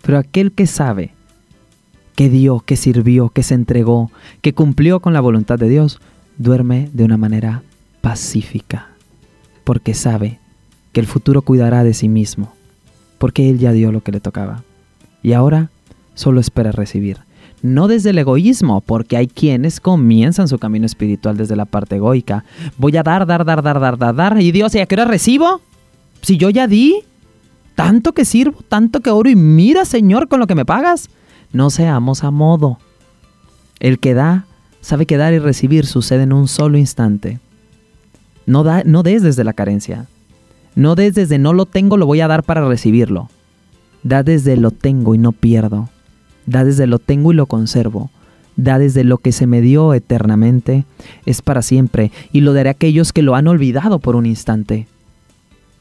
Pero 0.03 0.19
aquel 0.19 0.53
que 0.53 0.67
sabe, 0.67 1.15
que 2.17 2.29
dio, 2.29 2.61
que 2.61 2.77
sirvió, 2.77 3.29
que 3.31 3.45
se 3.45 3.55
entregó, 3.55 4.11
que 4.43 4.55
cumplió 4.55 5.01
con 5.01 5.13
la 5.13 5.21
voluntad 5.21 5.59
de 5.59 5.69
Dios, 5.69 6.01
duerme 6.37 6.91
de 6.93 7.05
una 7.05 7.17
manera 7.17 7.63
pacífica, 8.01 8.89
porque 9.65 9.95
sabe 9.95 10.41
que 10.93 11.01
el 11.01 11.07
futuro 11.07 11.43
cuidará 11.43 11.85
de 11.85 11.95
sí 11.95 12.09
mismo, 12.09 12.53
porque 13.19 13.51
Él 13.51 13.59
ya 13.59 13.73
dio 13.73 13.93
lo 13.93 14.03
que 14.03 14.13
le 14.13 14.21
tocaba 14.21 14.63
y 15.23 15.33
ahora 15.33 15.71
solo 16.15 16.41
espera 16.41 16.73
recibir. 16.73 17.19
No 17.61 17.89
desde 17.89 18.11
el 18.11 18.19
egoísmo, 18.19 18.81
porque 18.81 19.17
hay 19.17 19.27
quienes 19.27 19.81
comienzan 19.81 20.47
su 20.47 20.59
camino 20.59 20.87
espiritual 20.87 21.37
desde 21.37 21.57
la 21.57 21.65
parte 21.65 21.97
egoica. 21.97 22.45
Voy 22.77 22.97
a 22.97 23.03
dar, 23.03 23.27
dar, 23.27 23.45
dar, 23.45 23.63
dar, 23.63 23.81
dar, 23.81 23.99
dar, 23.99 24.15
dar. 24.15 24.41
Y 24.41 24.53
Dios, 24.53 24.75
¿y 24.75 24.79
a 24.79 24.87
qué 24.87 24.95
hora 24.95 25.05
recibo? 25.05 25.61
Si 26.23 26.37
yo 26.37 26.51
ya 26.51 26.69
di, 26.69 27.03
tanto 27.75 28.13
que 28.13 28.25
sirvo, 28.25 28.61
tanto 28.69 29.01
que 29.01 29.11
oro 29.11 29.29
y 29.29 29.37
mira, 29.37 29.85
Señor, 29.85 30.29
con 30.29 30.39
lo 30.39 30.47
que 30.47 30.55
me 30.55 30.65
pagas. 30.65 31.11
No 31.53 31.71
seamos 31.71 32.23
a 32.23 32.31
modo. 32.31 32.79
El 33.81 33.99
que 33.99 34.15
da, 34.15 34.47
sabe 34.81 35.07
que 35.07 35.17
dar 35.17 35.33
y 35.33 35.39
recibir 35.39 35.87
sucede 35.87 36.25
en 36.25 36.33
un 36.33 36.47
solo 36.47 36.79
instante. 36.79 37.41
No, 38.47 38.63
da, 38.63 38.83
no 38.85 39.03
des 39.03 39.23
desde 39.23 39.45
la 39.45 39.53
carencia. 39.53 40.07
No 40.75 40.95
des 40.95 41.15
desde 41.15 41.39
no 41.39 41.53
lo 41.53 41.67
tengo, 41.67 41.97
lo 41.97 42.07
voy 42.07 42.21
a 42.21 42.29
dar 42.29 42.45
para 42.45 42.67
recibirlo. 42.67 43.31
Da 44.03 44.23
desde 44.23 44.57
lo 44.57 44.71
tengo 44.71 45.15
y 45.15 45.19
no 45.19 45.33
pierdo. 45.33 45.89
Da 46.47 46.65
desde 46.65 46.87
lo 46.87 46.99
tengo 46.99 47.33
y 47.33 47.35
lo 47.35 47.47
conservo. 47.47 48.11
Da 48.57 48.79
desde 48.79 49.05
lo 49.05 49.19
que 49.19 49.33
se 49.33 49.47
me 49.47 49.61
dio 49.61 49.95
eternamente, 49.95 50.85
es 51.27 51.43
para 51.43 51.63
siempre, 51.63 52.11
y 52.33 52.41
lo 52.41 52.53
daré 52.53 52.71
a 52.71 52.73
aquellos 52.73 53.13
que 53.13 53.23
lo 53.23 53.37
han 53.37 53.47
olvidado 53.47 54.01
por 54.01 54.17
un 54.17 54.27
instante. 54.27 54.89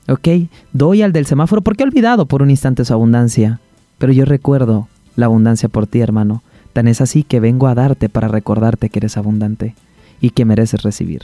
¿Ok? 0.08 0.28
Doy 0.74 1.02
al 1.02 1.12
del 1.12 1.26
semáforo 1.26 1.62
porque 1.62 1.84
he 1.84 1.88
olvidado 1.88 2.28
por 2.28 2.42
un 2.42 2.50
instante 2.50 2.86
su 2.86 2.94
abundancia. 2.94 3.60
Pero 3.98 4.14
yo 4.14 4.26
recuerdo 4.26 4.88
la 5.16 5.26
abundancia 5.26 5.70
por 5.70 5.88
ti, 5.88 6.00
hermano. 6.02 6.44
Tan 6.74 6.88
es 6.88 7.02
así 7.02 7.24
que 7.24 7.40
vengo 7.40 7.68
a 7.68 7.76
darte 7.76 8.10
para 8.10 8.28
recordarte 8.28 8.90
que 8.90 9.00
eres 9.00 9.18
abundante 9.18 9.76
y 10.22 10.30
que 10.30 10.46
mereces 10.46 10.84
recibir. 10.84 11.24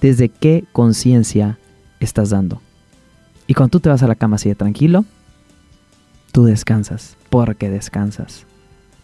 ¿Desde 0.00 0.28
qué 0.28 0.64
conciencia 0.72 1.58
estás 1.98 2.30
dando? 2.30 2.62
Y 3.48 3.54
cuando 3.54 3.72
tú 3.72 3.80
te 3.80 3.88
vas 3.88 4.02
a 4.02 4.08
la 4.08 4.14
cama 4.14 4.36
así 4.36 4.48
de 4.48 4.54
tranquilo, 4.54 5.04
tú 6.32 6.44
descansas, 6.44 7.16
porque 7.30 7.70
descansas. 7.70 8.46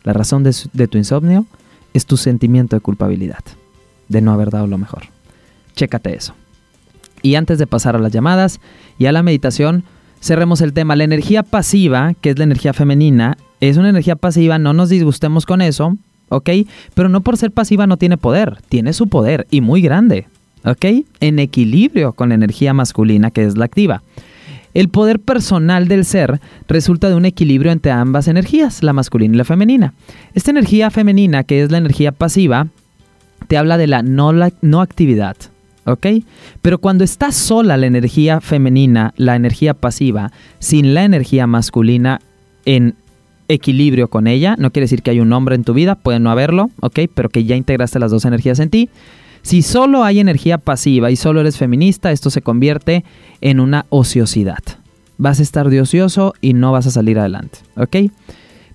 La 0.02 0.12
razón 0.12 0.44
de, 0.44 0.88
tu 0.88 0.98
insomnio 0.98 1.46
es 1.94 2.06
tu 2.06 2.16
sentimiento 2.16 2.76
de 2.76 2.80
culpabilidad, 2.80 3.40
de 4.08 4.20
no 4.20 4.32
haber 4.32 4.50
dado 4.50 4.66
lo 4.66 4.78
mejor. 4.78 5.04
Chécate 5.74 6.14
eso. 6.14 6.34
Y 7.22 7.36
antes 7.36 7.58
de 7.58 7.66
pasar 7.66 7.96
a 7.96 7.98
las 7.98 8.12
llamadas 8.12 8.60
y 8.98 9.06
a 9.06 9.12
la 9.12 9.22
meditación, 9.22 9.84
cerremos 10.20 10.60
el 10.60 10.74
tema. 10.74 10.94
La 10.94 11.04
energía 11.04 11.42
pasiva, 11.42 12.12
que 12.20 12.30
es 12.30 12.38
la 12.38 12.44
energía 12.44 12.74
femenina, 12.74 13.38
es 13.60 13.78
una 13.78 13.88
energía 13.88 14.16
pasiva, 14.16 14.58
no 14.58 14.74
nos 14.74 14.90
disgustemos 14.90 15.46
con 15.46 15.62
eso, 15.62 15.96
¿ok? 16.28 16.50
Pero 16.92 17.08
no 17.08 17.22
por 17.22 17.38
ser 17.38 17.50
pasiva 17.50 17.86
no 17.86 17.96
tiene 17.96 18.18
poder, 18.18 18.58
tiene 18.68 18.92
su 18.92 19.08
poder 19.08 19.46
y 19.50 19.62
muy 19.62 19.80
grande, 19.80 20.26
¿ok? 20.64 21.06
En 21.20 21.38
equilibrio 21.38 22.12
con 22.12 22.28
la 22.28 22.34
energía 22.34 22.74
masculina, 22.74 23.30
que 23.30 23.44
es 23.44 23.56
la 23.56 23.64
activa. 23.64 24.02
El 24.74 24.88
poder 24.88 25.20
personal 25.20 25.86
del 25.86 26.04
ser 26.04 26.40
resulta 26.68 27.08
de 27.08 27.14
un 27.14 27.24
equilibrio 27.24 27.70
entre 27.70 27.92
ambas 27.92 28.26
energías, 28.26 28.82
la 28.82 28.92
masculina 28.92 29.34
y 29.34 29.38
la 29.38 29.44
femenina. 29.44 29.94
Esta 30.34 30.50
energía 30.50 30.90
femenina, 30.90 31.44
que 31.44 31.62
es 31.62 31.70
la 31.70 31.78
energía 31.78 32.10
pasiva, 32.10 32.66
te 33.46 33.56
habla 33.56 33.78
de 33.78 33.86
la 33.86 34.02
no, 34.02 34.80
actividad, 34.80 35.36
¿ok? 35.84 36.06
Pero 36.60 36.78
cuando 36.78 37.04
está 37.04 37.30
sola 37.30 37.76
la 37.76 37.86
energía 37.86 38.40
femenina, 38.40 39.14
la 39.16 39.36
energía 39.36 39.74
pasiva, 39.74 40.32
sin 40.58 40.94
la 40.94 41.04
energía 41.04 41.46
masculina 41.46 42.20
en 42.64 42.96
equilibrio 43.46 44.08
con 44.08 44.26
ella, 44.26 44.56
no 44.58 44.72
quiere 44.72 44.84
decir 44.84 45.02
que 45.02 45.10
hay 45.10 45.20
un 45.20 45.32
hombre 45.32 45.54
en 45.54 45.64
tu 45.64 45.74
vida, 45.74 45.94
puede 45.94 46.18
no 46.18 46.30
haberlo, 46.30 46.70
¿ok? 46.80 47.00
Pero 47.14 47.28
que 47.28 47.44
ya 47.44 47.54
integraste 47.54 47.98
las 47.98 48.10
dos 48.10 48.24
energías 48.24 48.58
en 48.58 48.70
ti. 48.70 48.88
Si 49.44 49.60
solo 49.60 50.04
hay 50.04 50.20
energía 50.20 50.56
pasiva 50.56 51.10
y 51.10 51.16
solo 51.16 51.40
eres 51.40 51.58
feminista, 51.58 52.10
esto 52.12 52.30
se 52.30 52.40
convierte 52.40 53.04
en 53.42 53.60
una 53.60 53.84
ociosidad. 53.90 54.62
Vas 55.18 55.38
a 55.38 55.42
estar 55.42 55.68
de 55.68 55.82
ocioso 55.82 56.32
y 56.40 56.54
no 56.54 56.72
vas 56.72 56.86
a 56.86 56.90
salir 56.90 57.18
adelante, 57.18 57.58
¿ok? 57.76 58.10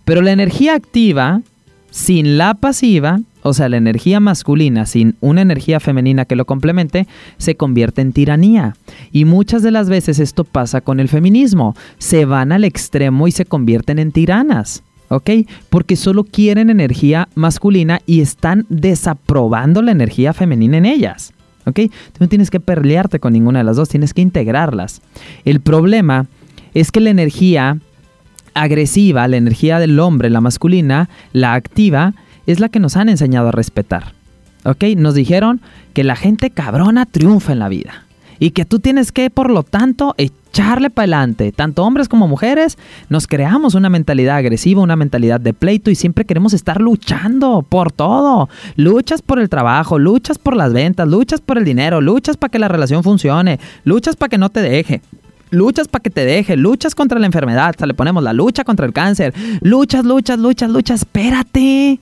Pero 0.05 0.21
la 0.21 0.31
energía 0.31 0.75
activa, 0.75 1.41
sin 1.89 2.37
la 2.37 2.53
pasiva, 2.53 3.19
o 3.41 3.55
sea, 3.55 3.67
la 3.67 3.77
energía 3.77 4.19
masculina 4.19 4.85
sin 4.85 5.15
una 5.21 5.41
energía 5.41 5.79
femenina 5.79 6.25
que 6.25 6.35
lo 6.35 6.45
complemente, 6.45 7.07
se 7.39 7.55
convierte 7.55 8.01
en 8.01 8.13
tiranía. 8.13 8.75
Y 9.11 9.25
muchas 9.25 9.63
de 9.63 9.71
las 9.71 9.89
veces 9.89 10.19
esto 10.19 10.43
pasa 10.43 10.81
con 10.81 10.99
el 10.99 11.09
feminismo. 11.09 11.75
Se 11.97 12.25
van 12.25 12.51
al 12.51 12.63
extremo 12.63 13.27
y 13.27 13.31
se 13.31 13.45
convierten 13.45 13.97
en 13.97 14.11
tiranas. 14.11 14.83
¿Ok? 15.09 15.29
Porque 15.69 15.95
solo 15.95 16.23
quieren 16.23 16.69
energía 16.69 17.27
masculina 17.35 18.01
y 18.05 18.21
están 18.21 18.65
desaprobando 18.69 19.81
la 19.81 19.91
energía 19.91 20.33
femenina 20.33 20.77
en 20.77 20.85
ellas, 20.85 21.33
¿ok? 21.65 21.79
Tú 22.13 22.19
no 22.19 22.29
tienes 22.29 22.49
que 22.49 22.59
pelearte 22.59 23.19
con 23.19 23.33
ninguna 23.33 23.59
de 23.59 23.65
las 23.65 23.75
dos, 23.75 23.89
tienes 23.89 24.13
que 24.13 24.21
integrarlas. 24.21 25.01
El 25.45 25.59
problema 25.59 26.27
es 26.73 26.91
que 26.91 26.99
la 26.99 27.09
energía 27.09 27.79
agresiva, 28.53 29.27
la 29.27 29.37
energía 29.37 29.79
del 29.79 29.99
hombre, 29.99 30.29
la 30.29 30.41
masculina, 30.41 31.09
la 31.33 31.53
activa, 31.53 32.13
es 32.45 32.59
la 32.59 32.69
que 32.69 32.79
nos 32.79 32.97
han 32.97 33.09
enseñado 33.09 33.49
a 33.49 33.51
respetar, 33.51 34.13
¿ok? 34.65 34.83
Nos 34.97 35.13
dijeron 35.13 35.61
que 35.93 36.03
la 36.03 36.15
gente 36.15 36.49
cabrona 36.49 37.05
triunfa 37.05 37.53
en 37.53 37.59
la 37.59 37.69
vida 37.69 38.05
y 38.39 38.51
que 38.51 38.65
tú 38.65 38.79
tienes 38.79 39.11
que, 39.11 39.29
por 39.29 39.51
lo 39.51 39.63
tanto, 39.63 40.15
echarle 40.49 40.89
para 40.89 41.03
adelante. 41.03 41.51
Tanto 41.51 41.83
hombres 41.83 42.09
como 42.09 42.27
mujeres 42.27 42.77
nos 43.07 43.27
creamos 43.27 43.75
una 43.75 43.89
mentalidad 43.89 44.37
agresiva, 44.37 44.81
una 44.81 44.95
mentalidad 44.95 45.39
de 45.39 45.53
pleito 45.53 45.91
y 45.91 45.95
siempre 45.95 46.25
queremos 46.25 46.53
estar 46.53 46.81
luchando 46.81 47.65
por 47.67 47.91
todo. 47.91 48.49
Luchas 48.75 49.21
por 49.21 49.39
el 49.39 49.49
trabajo, 49.49 49.99
luchas 49.99 50.37
por 50.37 50.55
las 50.55 50.73
ventas, 50.73 51.07
luchas 51.07 51.41
por 51.41 51.57
el 51.57 51.65
dinero, 51.65 52.01
luchas 52.01 52.37
para 52.37 52.51
que 52.51 52.59
la 52.59 52.67
relación 52.67 53.03
funcione, 53.03 53.59
luchas 53.83 54.15
para 54.15 54.29
que 54.29 54.37
no 54.37 54.49
te 54.49 54.61
deje. 54.61 55.01
Luchas 55.51 55.87
para 55.87 56.03
que 56.03 56.11
te 56.11 56.25
deje, 56.25 56.55
luchas 56.55 56.93
contra 56.93 57.19
la 57.19 57.25
enfermedad, 57.25 57.75
le 57.83 57.95
ponemos 57.95 58.21
la 58.21 58.33
lucha 58.33 58.63
contra 58.63 58.85
el 58.85 58.93
cáncer, 58.93 59.33
luchas, 59.61 60.05
luchas, 60.05 60.37
luchas, 60.37 60.69
luchas, 60.69 60.99
espérate, 61.01 61.99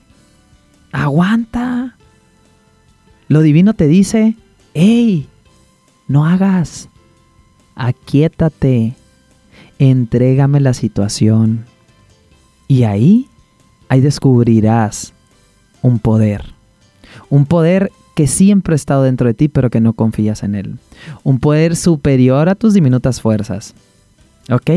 aguanta. 0.92 1.96
Lo 3.28 3.40
divino 3.40 3.72
te 3.72 3.86
dice, 3.86 4.36
hey, 4.74 5.28
no 6.08 6.26
hagas, 6.26 6.90
aquietate, 7.78 8.94
entrégame 9.78 10.60
la 10.60 10.74
situación. 10.74 11.64
Y 12.66 12.82
ahí, 12.82 13.28
ahí 13.88 14.00
descubrirás 14.00 15.14
un 15.80 15.98
poder. 15.98 16.44
Un 17.30 17.46
poder 17.46 17.90
que 18.14 18.26
siempre 18.26 18.74
ha 18.74 18.76
estado 18.76 19.04
dentro 19.04 19.28
de 19.28 19.34
ti, 19.34 19.48
pero 19.48 19.70
que 19.70 19.80
no 19.80 19.94
confías 19.94 20.42
en 20.42 20.56
él. 20.56 20.78
Un 21.22 21.38
poder 21.38 21.76
superior 21.76 22.48
a 22.48 22.56
tus 22.56 22.74
diminutas 22.74 23.22
fuerzas. 23.22 23.74
¿Ok? 24.50 24.70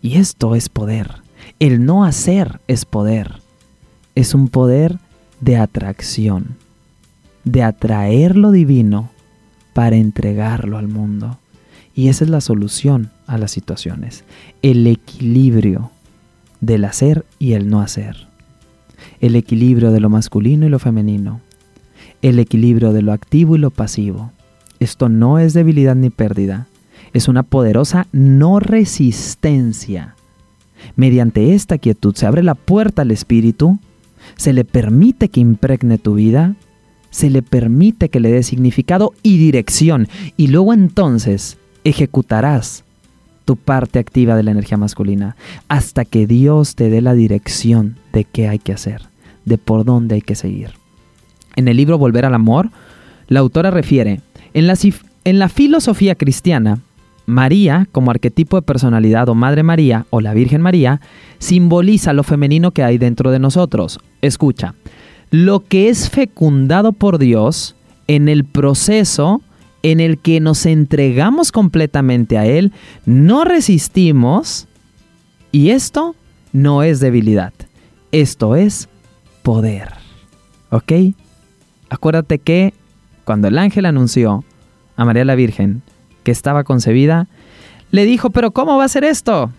Y 0.00 0.16
esto 0.16 0.54
es 0.54 0.68
poder. 0.68 1.16
El 1.60 1.84
no 1.84 2.04
hacer 2.04 2.60
es 2.66 2.84
poder. 2.84 3.40
Es 4.14 4.34
un 4.34 4.48
poder 4.48 4.98
de 5.40 5.56
atracción. 5.58 6.56
De 7.44 7.62
atraer 7.62 8.36
lo 8.36 8.50
divino 8.50 9.10
para 9.74 9.96
entregarlo 9.96 10.78
al 10.78 10.88
mundo. 10.88 11.38
Y 11.98 12.08
esa 12.08 12.22
es 12.22 12.30
la 12.30 12.40
solución 12.40 13.10
a 13.26 13.38
las 13.38 13.50
situaciones. 13.50 14.22
El 14.62 14.86
equilibrio 14.86 15.90
del 16.60 16.84
hacer 16.84 17.24
y 17.38 17.54
el 17.54 17.68
no 17.68 17.80
hacer. 17.80 18.28
El 19.20 19.34
equilibrio 19.34 19.90
de 19.90 20.00
lo 20.00 20.08
masculino 20.08 20.66
y 20.66 20.68
lo 20.68 20.78
femenino 20.78 21.40
el 22.22 22.38
equilibrio 22.38 22.92
de 22.92 23.02
lo 23.02 23.12
activo 23.12 23.56
y 23.56 23.58
lo 23.58 23.70
pasivo. 23.70 24.32
Esto 24.80 25.08
no 25.08 25.38
es 25.38 25.54
debilidad 25.54 25.96
ni 25.96 26.10
pérdida, 26.10 26.68
es 27.12 27.28
una 27.28 27.42
poderosa 27.42 28.06
no 28.12 28.60
resistencia. 28.60 30.14
Mediante 30.96 31.54
esta 31.54 31.78
quietud 31.78 32.14
se 32.14 32.26
abre 32.26 32.42
la 32.42 32.54
puerta 32.54 33.02
al 33.02 33.10
espíritu, 33.10 33.78
se 34.36 34.52
le 34.52 34.64
permite 34.64 35.28
que 35.28 35.40
impregne 35.40 35.98
tu 35.98 36.14
vida, 36.14 36.54
se 37.10 37.30
le 37.30 37.42
permite 37.42 38.08
que 38.08 38.20
le 38.20 38.30
dé 38.30 38.42
significado 38.42 39.12
y 39.22 39.38
dirección, 39.38 40.08
y 40.36 40.48
luego 40.48 40.72
entonces 40.72 41.57
ejecutarás 41.84 42.84
tu 43.44 43.56
parte 43.56 43.98
activa 43.98 44.36
de 44.36 44.42
la 44.42 44.50
energía 44.50 44.76
masculina 44.76 45.36
hasta 45.68 46.04
que 46.04 46.26
Dios 46.26 46.74
te 46.74 46.90
dé 46.90 47.00
la 47.00 47.14
dirección 47.14 47.96
de 48.12 48.24
qué 48.24 48.46
hay 48.48 48.58
que 48.58 48.72
hacer, 48.72 49.02
de 49.44 49.56
por 49.56 49.84
dónde 49.84 50.16
hay 50.16 50.20
que 50.20 50.34
seguir. 50.34 50.72
En 51.56 51.66
el 51.66 51.76
libro 51.76 51.96
Volver 51.96 52.26
al 52.26 52.34
Amor, 52.34 52.70
la 53.26 53.40
autora 53.40 53.70
refiere, 53.70 54.20
en 54.52 54.66
la, 54.66 54.76
en 55.24 55.38
la 55.38 55.48
filosofía 55.48 56.14
cristiana, 56.14 56.80
María, 57.24 57.86
como 57.92 58.10
arquetipo 58.10 58.56
de 58.56 58.62
personalidad 58.62 59.28
o 59.28 59.34
Madre 59.34 59.62
María 59.62 60.06
o 60.10 60.20
la 60.20 60.34
Virgen 60.34 60.62
María, 60.62 61.00
simboliza 61.38 62.12
lo 62.12 62.22
femenino 62.22 62.70
que 62.70 62.82
hay 62.82 62.96
dentro 62.96 63.30
de 63.30 63.38
nosotros. 63.38 63.98
Escucha, 64.22 64.74
lo 65.30 65.60
que 65.60 65.88
es 65.88 66.08
fecundado 66.08 66.92
por 66.92 67.18
Dios 67.18 67.76
en 68.06 68.28
el 68.28 68.44
proceso 68.44 69.42
en 69.82 70.00
el 70.00 70.18
que 70.18 70.40
nos 70.40 70.66
entregamos 70.66 71.52
completamente 71.52 72.38
a 72.38 72.46
Él, 72.46 72.72
no 73.06 73.44
resistimos 73.44 74.66
y 75.52 75.70
esto 75.70 76.14
no 76.52 76.82
es 76.82 77.00
debilidad, 77.00 77.52
esto 78.12 78.56
es 78.56 78.88
poder. 79.42 79.92
¿Ok? 80.70 80.92
Acuérdate 81.90 82.38
que 82.38 82.74
cuando 83.24 83.48
el 83.48 83.58
ángel 83.58 83.86
anunció 83.86 84.44
a 84.96 85.04
María 85.04 85.24
la 85.24 85.34
Virgen 85.34 85.82
que 86.22 86.30
estaba 86.30 86.64
concebida, 86.64 87.28
le 87.90 88.04
dijo, 88.04 88.30
pero 88.30 88.50
¿cómo 88.50 88.76
va 88.76 88.84
a 88.84 88.88
ser 88.88 89.04
esto? 89.04 89.50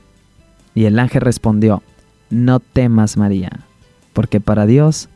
Y 0.75 0.85
el 0.85 0.99
ángel 0.99 1.21
respondió, 1.21 1.81
no 2.29 2.59
temas 2.59 3.17
María, 3.17 3.49
porque 4.13 4.39
para 4.39 4.65
Dios 4.65 5.09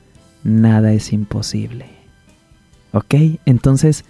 nada 0.44 0.94
es 0.94 1.14
imposible. 1.14 1.86
¿Ok? 2.92 3.16
Entonces, 3.46 4.06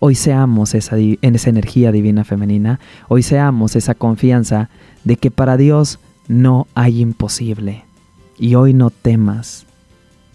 hoy 0.00 0.14
seamos 0.14 0.74
esa, 0.74 0.96
en 0.98 1.34
esa 1.34 1.50
energía 1.50 1.92
divina 1.92 2.24
femenina, 2.24 2.80
hoy 3.08 3.22
seamos 3.22 3.76
esa 3.76 3.94
confianza 3.94 4.70
de 5.04 5.16
que 5.16 5.30
para 5.30 5.56
Dios 5.56 5.98
no 6.28 6.66
hay 6.74 7.00
imposible. 7.00 7.84
Y 8.38 8.54
hoy 8.54 8.74
no 8.74 8.90
temas, 8.90 9.66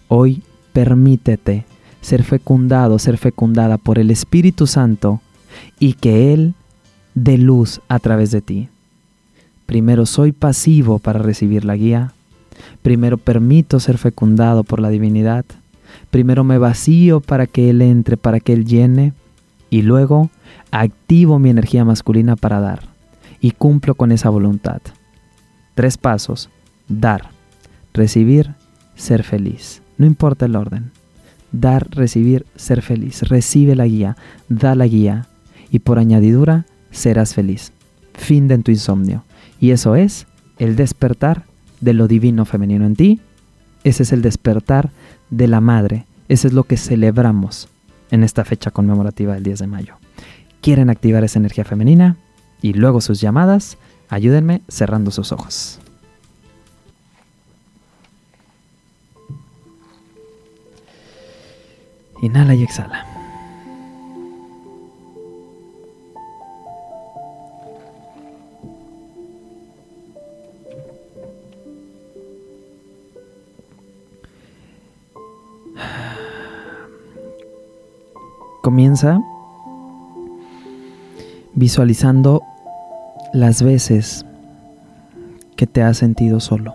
hoy 0.08 0.42
permítete 0.72 1.66
ser 2.00 2.22
fecundado, 2.22 2.98
ser 2.98 3.18
fecundada 3.18 3.76
por 3.76 3.98
el 3.98 4.10
Espíritu 4.10 4.66
Santo 4.66 5.20
y 5.78 5.94
que 5.94 6.32
Él 6.32 6.54
dé 7.14 7.36
luz 7.36 7.80
a 7.88 7.98
través 7.98 8.30
de 8.30 8.40
ti. 8.40 8.68
Primero 9.66 10.06
soy 10.06 10.32
pasivo 10.32 10.98
para 10.98 11.18
recibir 11.18 11.64
la 11.64 11.76
guía. 11.76 12.12
Primero 12.82 13.18
permito 13.18 13.80
ser 13.80 13.98
fecundado 13.98 14.64
por 14.64 14.80
la 14.80 14.88
divinidad. 14.88 15.44
Primero 16.10 16.44
me 16.44 16.58
vacío 16.58 17.20
para 17.20 17.46
que 17.46 17.70
Él 17.70 17.82
entre, 17.82 18.16
para 18.16 18.40
que 18.40 18.52
Él 18.52 18.64
llene. 18.64 19.12
Y 19.70 19.82
luego 19.82 20.30
activo 20.70 21.38
mi 21.38 21.50
energía 21.50 21.84
masculina 21.84 22.36
para 22.36 22.60
dar. 22.60 22.82
Y 23.40 23.52
cumplo 23.52 23.94
con 23.94 24.12
esa 24.12 24.30
voluntad. 24.30 24.80
Tres 25.74 25.96
pasos. 25.96 26.50
Dar, 26.88 27.30
recibir, 27.92 28.54
ser 28.94 29.22
feliz. 29.22 29.82
No 29.96 30.06
importa 30.06 30.46
el 30.46 30.56
orden 30.56 30.92
dar, 31.52 31.88
recibir, 31.90 32.46
ser 32.56 32.82
feliz. 32.82 33.22
Recibe 33.22 33.74
la 33.74 33.86
guía, 33.86 34.16
da 34.48 34.74
la 34.74 34.86
guía 34.86 35.26
y 35.70 35.80
por 35.80 35.98
añadidura 35.98 36.66
serás 36.90 37.34
feliz. 37.34 37.72
Fin 38.14 38.48
de 38.48 38.58
tu 38.58 38.70
insomnio. 38.70 39.24
Y 39.60 39.70
eso 39.70 39.96
es 39.96 40.26
el 40.58 40.76
despertar 40.76 41.44
de 41.80 41.94
lo 41.94 42.08
divino 42.08 42.44
femenino 42.44 42.86
en 42.86 42.96
ti. 42.96 43.20
Ese 43.84 44.02
es 44.02 44.12
el 44.12 44.22
despertar 44.22 44.90
de 45.30 45.48
la 45.48 45.60
madre. 45.60 46.06
Ese 46.28 46.48
es 46.48 46.52
lo 46.52 46.64
que 46.64 46.76
celebramos 46.76 47.68
en 48.10 48.24
esta 48.24 48.44
fecha 48.44 48.70
conmemorativa 48.70 49.34
del 49.34 49.42
10 49.42 49.58
de 49.60 49.66
mayo. 49.66 49.94
¿Quieren 50.60 50.90
activar 50.90 51.24
esa 51.24 51.38
energía 51.38 51.64
femenina? 51.64 52.16
Y 52.60 52.72
luego 52.72 53.00
sus 53.00 53.20
llamadas, 53.20 53.78
ayúdenme 54.08 54.62
cerrando 54.68 55.10
sus 55.10 55.32
ojos. 55.32 55.80
Inhala 62.20 62.54
y 62.54 62.64
exhala. 62.64 63.07
Comienza 78.68 79.18
visualizando 81.54 82.42
las 83.32 83.62
veces 83.62 84.26
que 85.56 85.66
te 85.66 85.80
has 85.80 85.96
sentido 85.96 86.38
solo, 86.38 86.74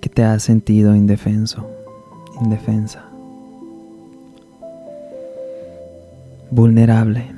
que 0.00 0.08
te 0.08 0.24
has 0.24 0.42
sentido 0.42 0.96
indefenso 0.96 1.64
indefensa, 2.42 3.04
vulnerable. 6.50 7.30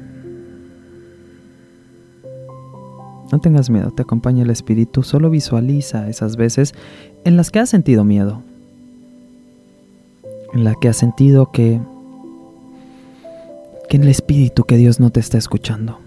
No 3.30 3.38
tengas 3.38 3.68
miedo, 3.68 3.90
te 3.90 4.00
acompaña 4.00 4.44
el 4.44 4.50
Espíritu, 4.50 5.02
solo 5.02 5.28
visualiza 5.28 6.08
esas 6.08 6.36
veces 6.36 6.72
en 7.24 7.36
las 7.36 7.50
que 7.50 7.58
has 7.58 7.68
sentido 7.68 8.02
miedo, 8.02 8.42
en 10.56 10.64
las 10.64 10.76
que 10.78 10.88
has 10.88 10.96
sentido 10.96 11.52
que, 11.52 11.78
que 13.90 13.96
en 13.98 14.04
el 14.04 14.08
Espíritu 14.08 14.64
que 14.64 14.78
Dios 14.78 15.00
no 15.00 15.10
te 15.10 15.20
está 15.20 15.36
escuchando, 15.36 15.98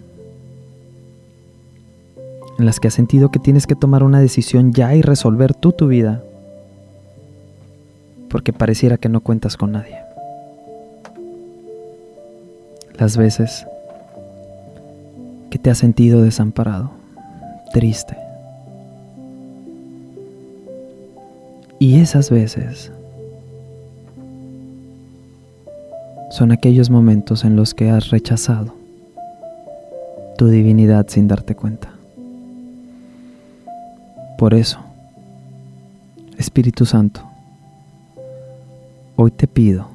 en 2.58 2.66
las 2.66 2.80
que 2.80 2.88
has 2.88 2.96
sentido 2.96 3.30
que 3.30 3.38
tienes 3.38 3.68
que 3.68 3.76
tomar 3.76 4.04
una 4.04 4.20
decisión 4.20 4.74
ya 4.74 4.96
y 4.96 5.04
resolver 5.04 5.54
tú 5.54 5.72
tu 5.72 5.88
vida 5.88 6.24
porque 8.28 8.52
pareciera 8.52 8.98
que 8.98 9.08
no 9.08 9.22
cuentas 9.22 9.56
con 9.56 9.72
nadie. 9.72 10.00
Las 12.98 13.18
veces 13.18 13.68
que 15.52 15.60
te 15.60 15.70
has 15.70 15.78
sentido 15.78 16.24
desamparado, 16.24 16.90
triste. 17.72 18.18
Y 21.78 22.00
esas 22.02 22.32
veces 22.32 22.92
son 26.30 26.52
aquellos 26.52 26.90
momentos 26.90 27.46
en 27.46 27.56
los 27.56 27.74
que 27.74 27.90
has 27.90 28.10
rechazado 28.10 28.74
tu 30.38 30.48
divinidad 30.48 31.08
sin 31.10 31.28
darte 31.28 31.56
cuenta. 31.56 31.90
Por 34.38 34.54
eso, 34.54 34.80
Espíritu 36.38 36.86
Santo, 36.86 37.30
Hoy 39.22 39.32
te 39.32 39.48
pido 39.48 39.90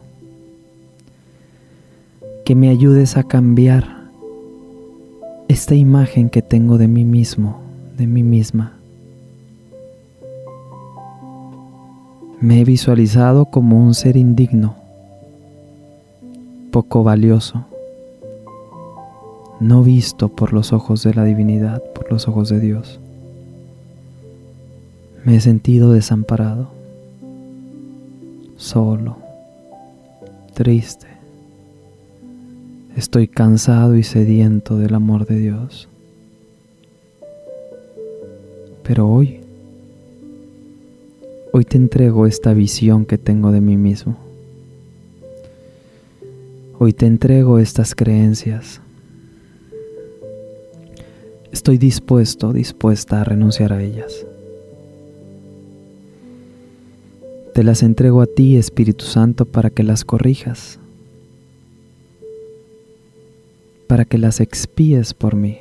que 2.44 2.54
me 2.54 2.68
ayudes 2.68 3.16
a 3.16 3.22
cambiar 3.22 3.86
esta 5.48 5.74
imagen 5.74 6.28
que 6.28 6.42
tengo 6.42 6.76
de 6.76 6.88
mí 6.88 7.06
mismo, 7.06 7.58
de 7.96 8.06
mí 8.06 8.22
misma. 8.22 8.74
Me 12.38 12.60
he 12.60 12.64
visualizado 12.66 13.46
como 13.46 13.82
un 13.82 13.94
ser 13.94 14.18
indigno, 14.18 14.76
poco 16.74 17.04
valioso, 17.04 17.66
no 19.60 19.84
visto 19.84 20.28
por 20.28 20.52
los 20.52 20.72
ojos 20.72 21.04
de 21.04 21.14
la 21.14 21.22
divinidad, 21.22 21.80
por 21.92 22.10
los 22.10 22.26
ojos 22.26 22.48
de 22.48 22.58
Dios. 22.58 22.98
Me 25.24 25.36
he 25.36 25.40
sentido 25.40 25.92
desamparado, 25.92 26.70
solo, 28.56 29.18
triste. 30.52 31.06
Estoy 32.96 33.28
cansado 33.28 33.94
y 33.94 34.02
sediento 34.02 34.76
del 34.76 34.96
amor 34.96 35.26
de 35.26 35.38
Dios. 35.38 35.88
Pero 38.82 39.08
hoy, 39.08 39.38
hoy 41.52 41.64
te 41.64 41.76
entrego 41.76 42.26
esta 42.26 42.52
visión 42.52 43.06
que 43.06 43.16
tengo 43.16 43.52
de 43.52 43.60
mí 43.60 43.76
mismo. 43.76 44.24
Hoy 46.84 46.92
te 46.92 47.06
entrego 47.06 47.58
estas 47.58 47.94
creencias. 47.94 48.82
Estoy 51.50 51.78
dispuesto, 51.78 52.52
dispuesta 52.52 53.22
a 53.22 53.24
renunciar 53.24 53.72
a 53.72 53.82
ellas. 53.82 54.26
Te 57.54 57.64
las 57.64 57.82
entrego 57.82 58.20
a 58.20 58.26
ti, 58.26 58.58
Espíritu 58.58 59.06
Santo, 59.06 59.46
para 59.46 59.70
que 59.70 59.82
las 59.82 60.04
corrijas, 60.04 60.78
para 63.86 64.04
que 64.04 64.18
las 64.18 64.40
expíes 64.40 65.14
por 65.14 65.36
mí. 65.36 65.60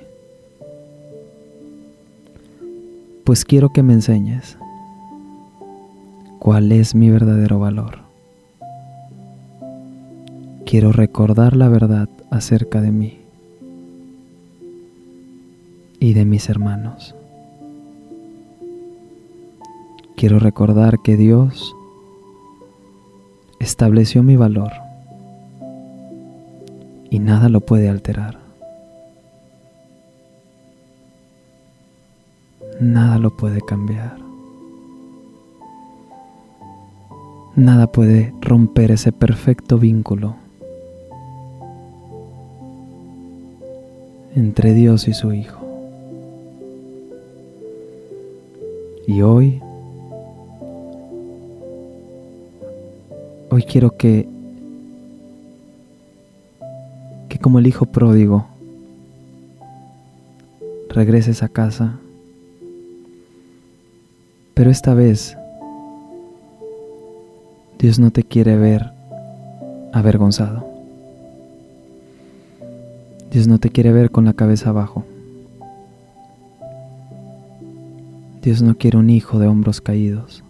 Pues 3.23 3.45
quiero 3.45 3.69
que 3.69 3.81
me 3.81 3.93
enseñes 3.93 4.57
cuál 6.39 6.73
es 6.73 6.93
mi 6.93 7.09
verdadero 7.09 7.59
valor. 7.59 8.02
Quiero 10.73 10.91
recordar 10.91 11.55
la 11.55 11.69
verdad 11.69 12.09
acerca 12.31 12.81
de 12.81 12.91
mí 12.91 13.19
y 15.99 16.13
de 16.13 16.25
mis 16.25 16.49
hermanos. 16.49 17.13
Quiero 20.15 20.39
recordar 20.39 20.97
que 21.03 21.15
Dios 21.15 21.75
estableció 23.59 24.23
mi 24.23 24.35
valor 24.35 24.71
y 27.11 27.19
nada 27.19 27.49
lo 27.49 27.59
puede 27.61 27.87
alterar. 27.87 28.39
Nada 32.81 33.19
lo 33.19 33.37
puede 33.37 33.61
cambiar. 33.61 34.17
Nada 37.55 37.85
puede 37.91 38.33
romper 38.41 38.89
ese 38.89 39.11
perfecto 39.11 39.77
vínculo 39.77 40.37
entre 44.35 44.73
Dios 44.73 45.07
y 45.07 45.13
su 45.13 45.33
Hijo. 45.33 45.59
Y 49.07 49.21
hoy 49.21 49.61
Hoy 53.53 53.61
quiero 53.61 53.95
que, 53.97 54.27
que 57.29 57.37
como 57.37 57.59
el 57.59 57.67
hijo 57.67 57.85
pródigo, 57.85 58.47
regreses 60.89 61.43
a 61.43 61.49
casa, 61.49 61.99
pero 64.55 64.71
esta 64.71 64.95
vez 64.95 65.37
Dios 67.77 67.99
no 67.99 68.09
te 68.09 68.23
quiere 68.23 68.57
ver 68.57 68.89
avergonzado. 69.91 70.72
Dios 73.33 73.47
no 73.47 73.57
te 73.57 73.71
quiere 73.71 73.91
ver 73.91 74.11
con 74.11 74.25
la 74.25 74.33
cabeza 74.33 74.69
abajo. 74.69 75.03
Dios 78.43 78.61
no 78.61 78.75
quiere 78.75 78.99
un 78.99 79.09
hijo 79.09 79.39
de 79.39 79.47
hombros 79.47 79.81
caídos. 79.81 80.43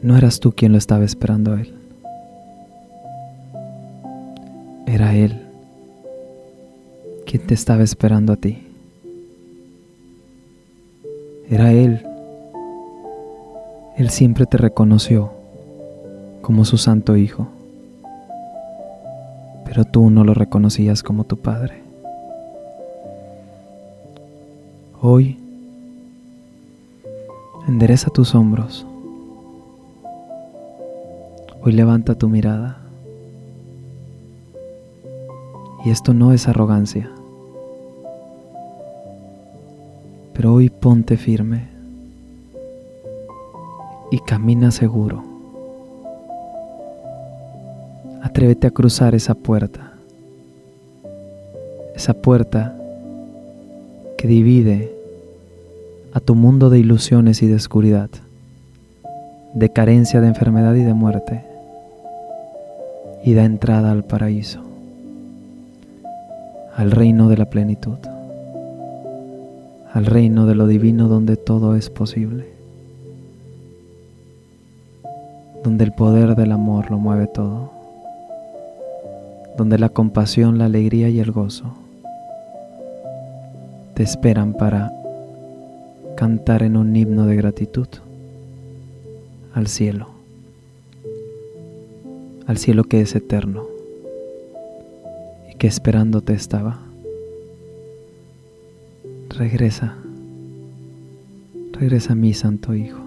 No 0.00 0.16
eras 0.16 0.40
tú 0.40 0.52
quien 0.52 0.72
lo 0.72 0.78
estaba 0.78 1.04
esperando 1.04 1.52
a 1.52 1.60
Él. 1.60 1.74
Era 4.86 5.14
Él 5.14 5.42
quien 7.26 7.46
te 7.46 7.52
estaba 7.52 7.82
esperando 7.82 8.32
a 8.32 8.36
ti. 8.36 8.56
Era 11.50 11.72
Él. 11.72 12.06
Él 13.98 14.08
siempre 14.08 14.46
te 14.46 14.56
reconoció 14.56 15.32
como 16.40 16.64
su 16.64 16.78
santo 16.78 17.16
Hijo, 17.16 17.48
pero 19.76 19.84
tú 19.84 20.08
no 20.08 20.24
lo 20.24 20.32
reconocías 20.32 21.02
como 21.02 21.24
tu 21.24 21.36
Padre. 21.36 21.82
Hoy, 25.02 25.38
endereza 27.68 28.08
tus 28.08 28.34
hombros 28.34 28.86
Hoy 31.60 31.72
levanta 31.72 32.14
tu 32.14 32.30
mirada. 32.30 32.78
Y 35.84 35.90
esto 35.90 36.14
no 36.14 36.32
es 36.32 36.48
arrogancia. 36.48 37.10
Pero 40.32 40.54
hoy 40.54 40.70
ponte 40.70 41.18
firme 41.18 41.68
y 44.10 44.20
camina 44.20 44.70
seguro. 44.70 45.35
Atrévete 48.26 48.66
a 48.66 48.72
cruzar 48.72 49.14
esa 49.14 49.36
puerta. 49.36 49.92
Esa 51.94 52.12
puerta 52.12 52.76
que 54.18 54.26
divide 54.26 54.92
a 56.12 56.18
tu 56.18 56.34
mundo 56.34 56.68
de 56.68 56.80
ilusiones 56.80 57.40
y 57.44 57.46
de 57.46 57.54
oscuridad, 57.54 58.10
de 59.54 59.72
carencia, 59.72 60.20
de 60.20 60.26
enfermedad 60.26 60.74
y 60.74 60.82
de 60.82 60.92
muerte 60.92 61.44
y 63.22 63.34
da 63.34 63.44
entrada 63.44 63.92
al 63.92 64.02
paraíso, 64.02 64.60
al 66.74 66.90
reino 66.90 67.28
de 67.28 67.36
la 67.36 67.48
plenitud, 67.48 67.98
al 69.92 70.04
reino 70.04 70.46
de 70.46 70.56
lo 70.56 70.66
divino 70.66 71.06
donde 71.06 71.36
todo 71.36 71.76
es 71.76 71.90
posible, 71.90 72.48
donde 75.62 75.84
el 75.84 75.92
poder 75.92 76.34
del 76.34 76.50
amor 76.50 76.90
lo 76.90 76.98
mueve 76.98 77.28
todo, 77.28 77.75
donde 79.56 79.78
la 79.78 79.88
compasión, 79.88 80.58
la 80.58 80.66
alegría 80.66 81.08
y 81.08 81.20
el 81.20 81.32
gozo 81.32 81.74
te 83.94 84.02
esperan 84.02 84.52
para 84.52 84.92
cantar 86.16 86.62
en 86.62 86.76
un 86.76 86.94
himno 86.94 87.26
de 87.26 87.36
gratitud 87.36 87.88
al 89.54 89.68
cielo 89.68 90.16
al 92.46 92.58
cielo 92.58 92.84
que 92.84 93.00
es 93.00 93.14
eterno 93.14 93.66
y 95.50 95.56
que 95.56 95.66
esperándote 95.66 96.32
estaba. 96.32 96.78
Regresa, 99.30 99.96
regresa 101.72 102.12
a 102.12 102.16
mí, 102.16 102.32
Santo 102.32 102.74
Hijo. 102.74 103.00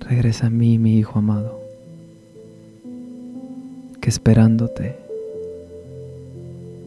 Regresa 0.00 0.46
a 0.46 0.50
mí, 0.50 0.78
mi 0.78 0.98
Hijo 0.98 1.18
amado, 1.18 1.60
esperándote 4.08 4.96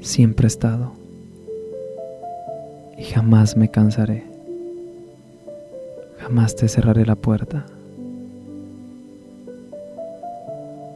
siempre 0.02 0.46
he 0.46 0.48
estado 0.48 0.94
y 2.98 3.04
jamás 3.04 3.56
me 3.56 3.70
cansaré, 3.70 4.24
jamás 6.20 6.56
te 6.56 6.68
cerraré 6.68 7.06
la 7.06 7.16
puerta. 7.16 7.66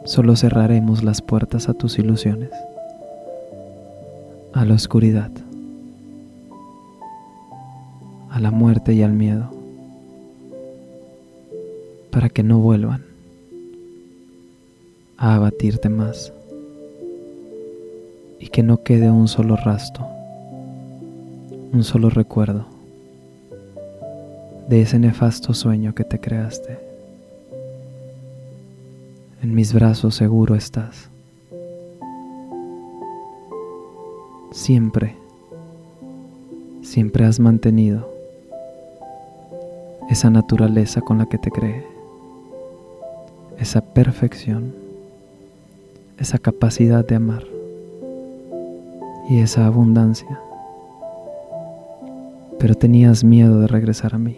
solo 0.05 0.35
cerraremos 0.35 1.03
las 1.03 1.21
puertas 1.21 1.69
a 1.69 1.73
tus 1.73 1.97
ilusiones, 1.97 2.51
a 4.53 4.65
la 4.65 4.73
oscuridad, 4.73 5.31
a 8.29 8.39
la 8.39 8.51
muerte 8.51 8.93
y 8.93 9.01
al 9.01 9.13
miedo, 9.13 9.49
para 12.11 12.29
que 12.29 12.43
no 12.43 12.59
vuelvan 12.59 13.12
a 15.23 15.35
abatirte 15.35 15.87
más 15.87 16.33
y 18.39 18.49
que 18.49 18.61
no 18.61 18.83
quede 18.83 19.09
un 19.09 19.29
solo 19.29 19.55
rastro, 19.55 20.05
un 21.71 21.85
solo 21.85 22.09
recuerdo 22.09 22.65
de 24.67 24.81
ese 24.81 24.99
nefasto 24.99 25.53
sueño 25.53 25.95
que 25.95 26.03
te 26.03 26.19
creaste. 26.19 26.77
En 29.41 29.55
mis 29.55 29.71
brazos 29.71 30.13
seguro 30.15 30.55
estás. 30.55 31.09
Siempre, 34.51 35.15
siempre 36.81 37.23
has 37.23 37.39
mantenido 37.39 38.13
esa 40.09 40.29
naturaleza 40.29 40.99
con 40.99 41.17
la 41.17 41.27
que 41.27 41.37
te 41.37 41.49
creé, 41.49 41.87
esa 43.57 43.79
perfección 43.79 44.82
esa 46.23 46.39
capacidad 46.39 47.05
de 47.05 47.15
amar 47.15 47.43
y 49.29 49.39
esa 49.39 49.65
abundancia. 49.65 50.39
Pero 52.57 52.75
tenías 52.75 53.25
miedo 53.25 53.59
de 53.59 53.67
regresar 53.67 54.15
a 54.15 54.17
mí. 54.17 54.37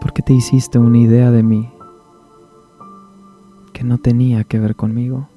Porque 0.00 0.22
te 0.22 0.32
hiciste 0.32 0.78
una 0.78 0.96
idea 0.96 1.30
de 1.30 1.42
mí 1.42 1.70
que 3.74 3.84
no 3.84 3.98
tenía 3.98 4.42
que 4.44 4.58
ver 4.58 4.74
conmigo. 4.74 5.28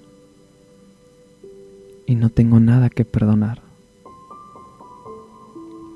Y 2.06 2.16
no 2.16 2.30
tengo 2.30 2.62
nada 2.62 2.90
que 2.90 3.04
perdonar. 3.04 3.62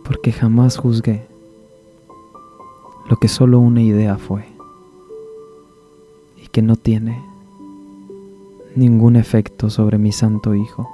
Porque 0.04 0.34
jamás 0.34 0.76
juzgué 0.76 1.26
lo 3.10 3.16
que 3.16 3.30
solo 3.30 3.60
una 3.60 3.82
idea 3.82 4.18
fue. 4.18 4.46
Y 6.36 6.48
que 6.48 6.62
no 6.62 6.76
tiene 6.76 7.29
ningún 8.80 9.18
efecto 9.18 9.70
sobre 9.70 9.98
mi 9.98 10.14
Santo 10.14 10.56
Hijo 10.56 10.90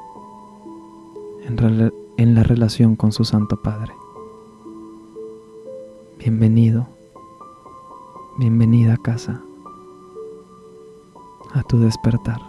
en, 1.48 2.36
la 2.36 2.42
relación 2.42 2.96
con 2.96 3.12
su 3.12 3.24
Santo 3.26 3.62
Padre. 3.62 3.94
Bienvenido, 6.18 6.88
bienvenida 8.40 8.96
a 8.96 8.98
casa, 8.98 9.44
a 11.54 11.62
tu 11.62 11.80
despertar, 11.80 12.42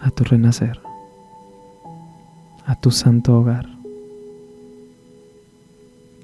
a 0.00 0.10
tu 0.10 0.24
renacer, 0.24 0.80
a 2.66 2.74
tu 2.80 2.90
santo 2.90 3.38
hogar, 3.38 3.68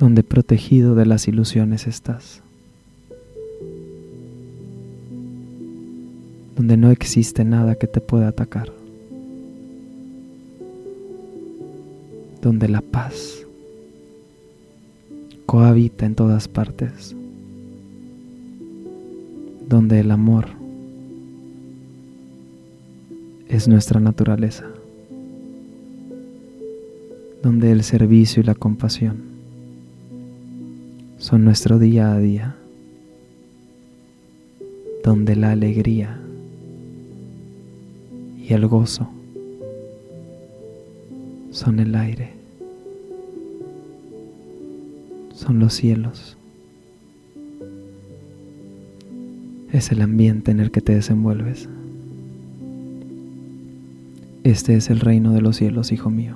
donde 0.01 0.25
protegido 0.25 0.97
de 0.97 1.07
las 1.07 1.29
ilusiones 1.29 1.87
estás. 1.87 2.43
Donde 6.61 6.77
no 6.77 6.91
existe 6.91 7.43
nada 7.43 7.77
que 7.77 7.87
te 7.87 8.03
pueda 8.03 8.29
atacar, 8.29 8.71
donde 12.43 12.69
la 12.69 12.83
paz 12.83 13.47
cohabita 15.47 16.05
en 16.05 16.15
todas 16.15 16.49
partes, 16.49 17.17
donde 19.71 20.01
el 20.01 20.11
amor 20.11 20.49
es 23.49 23.67
nuestra 23.67 23.99
naturaleza, 23.99 24.67
donde 27.43 27.73
el 27.73 27.83
servicio 27.85 28.43
y 28.43 28.45
la 28.45 28.55
compasión 28.55 29.17
son 31.17 31.43
nuestro 31.43 31.79
día 31.79 32.13
a 32.13 32.19
día, 32.19 32.55
donde 35.03 35.37
la 35.37 35.53
alegría 35.53 36.21
y 38.51 38.53
el 38.53 38.67
gozo 38.67 39.09
son 41.53 41.79
el 41.79 41.95
aire, 41.95 42.33
son 45.33 45.61
los 45.61 45.73
cielos, 45.73 46.37
es 49.73 49.93
el 49.93 50.03
ambiente 50.03 50.51
en 50.51 50.59
el 50.59 50.73
que 50.73 50.81
te 50.81 50.97
desenvuelves. 50.97 51.69
Este 54.43 54.75
es 54.75 54.91
el 54.91 54.99
reino 54.99 55.33
de 55.33 55.43
los 55.43 55.57
cielos, 55.57 55.93
hijo 55.93 56.11
mío. 56.11 56.35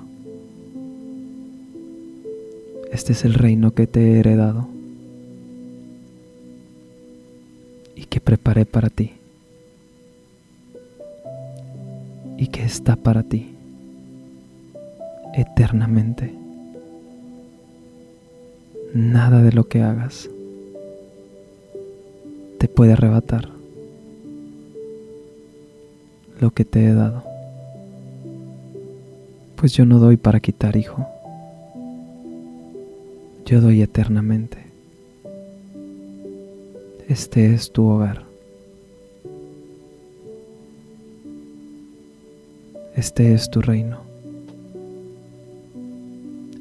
Este 2.93 3.13
es 3.13 3.25
el 3.25 3.35
reino 3.35 3.75
que 3.75 3.89
te 3.89 4.13
he 4.13 4.19
heredado 4.21 4.69
y 7.97 8.05
que 8.05 8.21
preparé 8.21 8.67
para 8.67 8.89
ti. 8.89 9.15
Y 12.37 12.49
que 12.49 12.65
está 12.65 12.97
para 12.97 13.23
ti 13.23 13.55
eternamente. 15.35 16.35
Nada 18.93 19.43
de 19.43 19.53
lo 19.53 19.69
que 19.69 19.83
hagas 19.83 20.31
te 22.59 22.69
puede 22.69 22.93
arrebatar 22.93 23.55
lo 26.41 26.51
que 26.51 26.65
te 26.65 26.85
he 26.85 26.95
dado. 26.95 27.25
Pues 29.57 29.73
yo 29.73 29.87
no 29.87 29.99
doy 29.99 30.17
para 30.17 30.41
quitar, 30.41 30.77
hijo. 30.77 31.07
Yo 33.47 33.61
doy 33.61 33.83
eternamente. 33.83 34.59
Este 37.09 37.55
es 37.55 37.73
tu 37.73 37.87
hogar. 37.87 38.34
Este 42.97 43.35
es 43.35 43.51
tu 43.51 43.61
reino. 43.61 44.03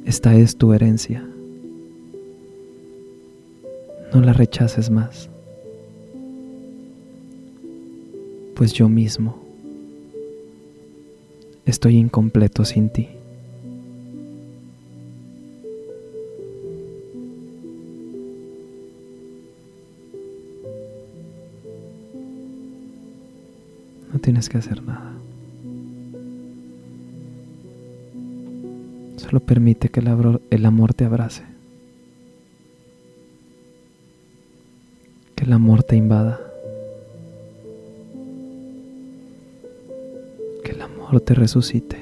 Esta 0.05 0.35
es 0.35 0.57
tu 0.57 0.73
herencia. 0.73 1.23
No 4.13 4.21
la 4.21 4.33
rechaces 4.33 4.89
más, 4.89 5.29
pues 8.55 8.73
yo 8.73 8.87
mismo 8.87 9.39
estoy 11.65 11.97
incompleto 11.97 12.63
sin 12.65 12.89
ti. 12.89 13.09
No 24.11 24.19
tienes 24.19 24.47
que 24.47 24.59
hacer 24.59 24.83
nada. 24.83 25.12
Solo 29.33 29.47
permite 29.47 29.89
que 29.89 29.99
el 29.99 30.65
amor 30.67 30.93
te 30.93 31.05
abrace. 31.05 31.41
Que 35.33 35.45
el 35.45 35.53
amor 35.53 35.81
te 35.81 35.95
invada. 35.95 36.39
Que 40.63 40.73
el 40.73 40.81
amor 40.83 41.19
te 41.21 41.33
resucite. 41.33 41.97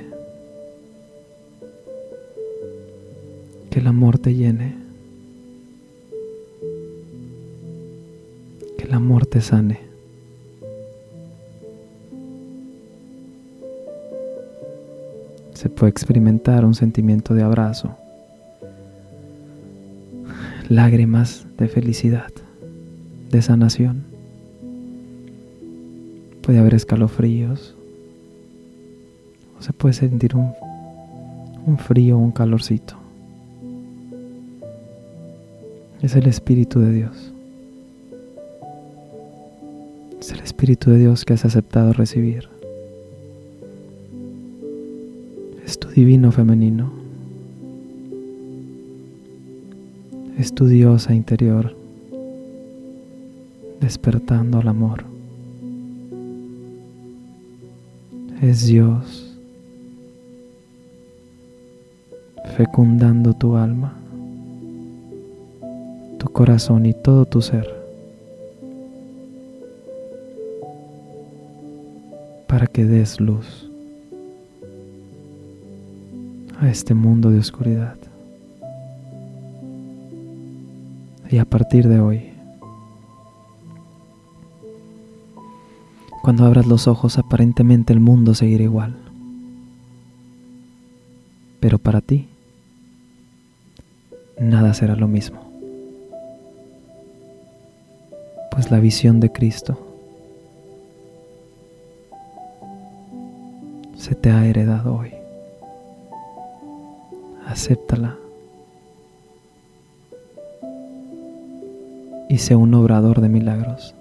Que 3.70 3.80
el 3.80 3.88
amor 3.88 4.20
te 4.20 4.36
llene. 4.36 4.76
Que 8.78 8.84
el 8.84 8.94
amor 8.94 9.26
te 9.26 9.40
sane. 9.40 9.91
Puede 15.82 15.90
experimentar 15.90 16.64
un 16.64 16.76
sentimiento 16.76 17.34
de 17.34 17.42
abrazo, 17.42 17.98
lágrimas 20.70 21.48
de 21.58 21.68
felicidad, 21.68 22.30
de 23.32 23.42
sanación. 23.42 24.04
Puede 26.44 26.60
haber 26.60 26.76
escalofríos, 26.76 27.76
o 29.58 29.64
se 29.64 29.74
puede 29.74 29.96
sentir 29.96 30.36
un, 30.36 30.54
un 31.66 31.80
frío 31.80 32.20
un 32.20 32.32
calorcito. 32.32 32.96
Es 36.00 36.16
el 36.16 36.28
Espíritu 36.28 36.80
de 36.80 36.92
Dios. 36.92 37.34
Es 40.20 40.32
el 40.32 40.42
Espíritu 40.42 40.92
de 40.92 41.00
Dios 41.00 41.26
que 41.26 41.34
has 41.34 41.44
aceptado 41.44 41.92
recibir. 41.92 42.61
Divino 45.94 46.32
femenino. 46.32 46.92
Es 50.38 50.54
tu 50.54 50.66
diosa 50.66 51.14
interior 51.14 51.76
despertando 53.80 54.60
al 54.60 54.68
amor. 54.68 55.04
Es 58.42 58.66
Dios 58.66 59.36
fecundando 62.58 63.34
tu 63.34 63.56
alma, 63.56 63.94
tu 66.18 66.28
corazón 66.28 66.86
y 66.86 66.94
todo 66.94 67.26
tu 67.26 67.42
ser 67.42 67.68
para 72.48 72.68
que 72.68 72.84
des 72.84 73.20
luz 73.20 73.71
a 76.62 76.70
este 76.70 76.94
mundo 76.94 77.32
de 77.32 77.40
oscuridad. 77.40 77.98
Y 81.30 81.40
a 81.40 81.46
partir 81.46 81.88
de 81.88 82.00
hoy, 82.00 82.30
cuando 86.22 86.46
abras 86.46 86.68
los 86.68 86.88
ojos 86.88 87.18
aparentemente 87.18 87.94
el 87.94 88.00
mundo 88.00 88.36
seguirá 88.36 88.64
igual. 88.64 88.96
Pero 91.60 91.80
para 91.80 92.02
ti, 92.02 92.28
nada 94.40 94.76
será 94.76 94.96
lo 94.96 95.08
mismo. 95.08 95.42
Pues 98.52 98.70
la 98.70 98.80
visión 98.80 99.20
de 99.20 99.32
Cristo 99.32 99.80
se 103.96 104.14
te 104.14 104.30
ha 104.30 104.46
heredado 104.46 104.96
hoy. 104.96 105.21
Acéptala. 107.52 108.18
Y 112.30 112.38
sé 112.38 112.56
un 112.56 112.74
obrador 112.74 113.20
de 113.20 113.28
milagros. 113.28 113.94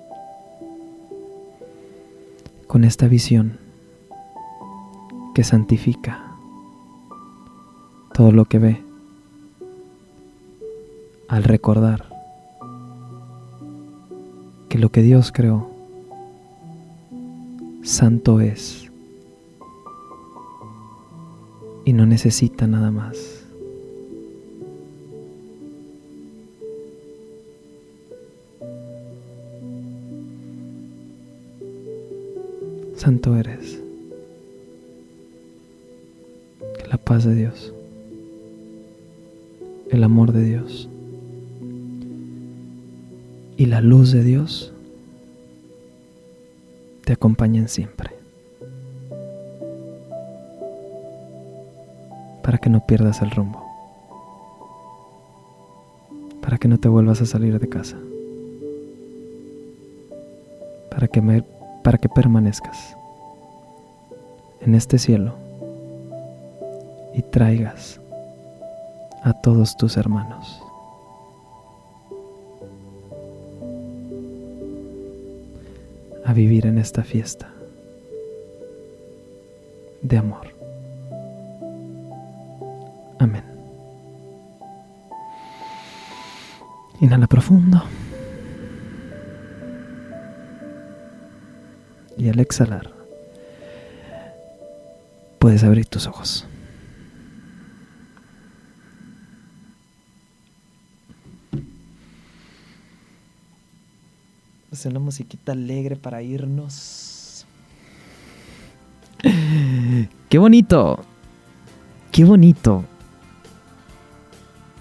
Con 2.69 2.85
esta 2.85 3.09
visión 3.09 3.59
que 5.35 5.43
santifica 5.43 6.37
todo 8.15 8.31
lo 8.31 8.45
que 8.45 8.61
ve 8.61 8.83
al 11.27 11.43
recordar 11.43 12.09
que 14.69 14.79
lo 14.79 14.91
que 14.91 15.03
Dios 15.03 15.33
creó 15.33 15.69
santo 17.83 18.41
es 18.41 18.91
y 21.85 21.93
no 21.93 22.07
necesita 22.07 22.69
nada 22.69 22.93
más. 22.93 23.40
Santo 33.01 33.35
eres. 33.35 33.81
Que 36.77 36.87
la 36.87 36.99
paz 36.99 37.25
de 37.25 37.35
Dios, 37.35 37.73
el 39.91 40.05
amor 40.05 40.33
de 40.33 40.45
Dios 40.45 40.87
y 43.57 43.65
la 43.65 43.81
luz 43.81 44.13
de 44.13 44.23
Dios 44.23 44.75
te 47.07 47.15
acompañen 47.15 47.71
siempre. 47.71 48.11
Para 52.43 52.59
que 52.59 52.69
no 52.69 52.85
pierdas 52.87 53.23
el 53.23 53.31
rumbo. 53.31 53.65
Para 56.43 56.59
que 56.59 56.69
no 56.69 56.77
te 56.79 56.89
vuelvas 56.89 57.23
a 57.23 57.25
salir 57.25 57.59
de 57.59 57.69
casa. 57.71 57.97
Para 60.91 61.09
que, 61.09 61.23
me, 61.23 61.43
para 61.83 61.99
que 61.99 62.09
permanezcas 62.09 62.97
en 64.61 64.75
este 64.75 64.99
cielo 64.99 65.35
y 67.15 67.23
traigas 67.23 68.01
a 69.23 69.33
todos 69.33 69.77
tus 69.77 69.97
hermanos. 69.97 70.63
a 76.31 76.33
vivir 76.33 76.65
en 76.67 76.79
esta 76.79 77.03
fiesta 77.03 77.49
de 80.01 80.17
amor. 80.17 80.55
Amén. 83.19 83.43
Inhala 87.01 87.27
profundo. 87.27 87.83
Y 92.21 92.29
al 92.29 92.39
exhalar, 92.39 92.93
puedes 95.39 95.65
abrir 95.65 95.87
tus 95.87 96.07
ojos. 96.07 96.47
Hacer 104.71 104.91
una 104.91 105.01
musiquita 105.01 105.53
alegre 105.53 105.97
para 105.97 106.21
irnos. 106.21 107.47
Qué 110.29 110.37
bonito. 110.37 111.03
Qué 112.13 112.25
bonito. 112.27 112.85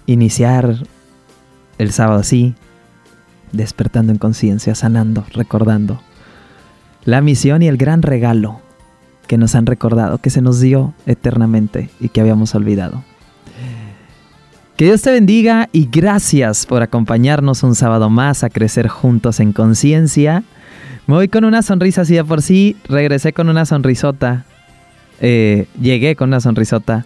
Iniciar 0.04 0.76
el 1.78 1.90
sábado 1.90 2.20
así, 2.20 2.54
despertando 3.52 4.12
en 4.12 4.18
conciencia, 4.18 4.74
sanando, 4.74 5.24
recordando 5.32 6.02
la 7.04 7.20
misión 7.20 7.62
y 7.62 7.68
el 7.68 7.76
gran 7.76 8.02
regalo 8.02 8.60
que 9.26 9.38
nos 9.38 9.54
han 9.54 9.66
recordado, 9.66 10.18
que 10.18 10.30
se 10.30 10.42
nos 10.42 10.60
dio 10.60 10.92
eternamente 11.06 11.88
y 12.00 12.08
que 12.08 12.20
habíamos 12.20 12.54
olvidado. 12.54 13.04
Que 14.76 14.86
Dios 14.86 15.02
te 15.02 15.12
bendiga 15.12 15.68
y 15.72 15.88
gracias 15.92 16.64
por 16.64 16.82
acompañarnos 16.82 17.62
un 17.62 17.74
sábado 17.74 18.08
más 18.08 18.42
a 18.44 18.50
crecer 18.50 18.88
juntos 18.88 19.38
en 19.38 19.52
conciencia. 19.52 20.42
Me 21.06 21.14
voy 21.14 21.28
con 21.28 21.44
una 21.44 21.62
sonrisa 21.62 22.00
así 22.00 22.14
de 22.14 22.24
por 22.24 22.40
sí, 22.40 22.76
regresé 22.88 23.32
con 23.32 23.48
una 23.50 23.66
sonrisota, 23.66 24.46
eh, 25.20 25.66
llegué 25.80 26.16
con 26.16 26.30
una 26.30 26.40
sonrisota. 26.40 27.04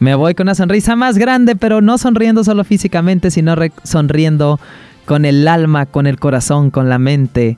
Me 0.00 0.16
voy 0.16 0.34
con 0.34 0.46
una 0.46 0.56
sonrisa 0.56 0.96
más 0.96 1.16
grande, 1.16 1.54
pero 1.54 1.80
no 1.80 1.96
sonriendo 1.96 2.42
solo 2.42 2.64
físicamente, 2.64 3.30
sino 3.30 3.54
sonriendo 3.84 4.58
con 5.04 5.24
el 5.24 5.46
alma, 5.46 5.86
con 5.86 6.08
el 6.08 6.18
corazón, 6.18 6.70
con 6.70 6.88
la 6.88 6.98
mente. 6.98 7.56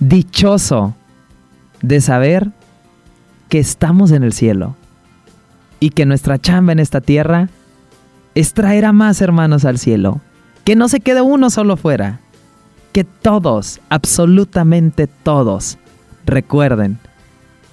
Dichoso 0.00 0.96
de 1.82 2.00
saber 2.00 2.50
que 3.48 3.58
estamos 3.58 4.10
en 4.10 4.22
el 4.22 4.32
cielo 4.32 4.76
y 5.80 5.90
que 5.90 6.06
nuestra 6.06 6.38
chamba 6.38 6.72
en 6.72 6.78
esta 6.78 7.00
tierra 7.00 7.48
es 8.34 8.54
traer 8.54 8.84
a 8.84 8.92
más 8.92 9.20
hermanos 9.20 9.64
al 9.64 9.78
cielo. 9.78 10.20
Que 10.64 10.76
no 10.76 10.88
se 10.88 11.00
quede 11.00 11.22
uno 11.22 11.50
solo 11.50 11.76
fuera. 11.76 12.20
Que 12.92 13.04
todos, 13.04 13.80
absolutamente 13.88 15.06
todos, 15.06 15.78
recuerden 16.24 16.98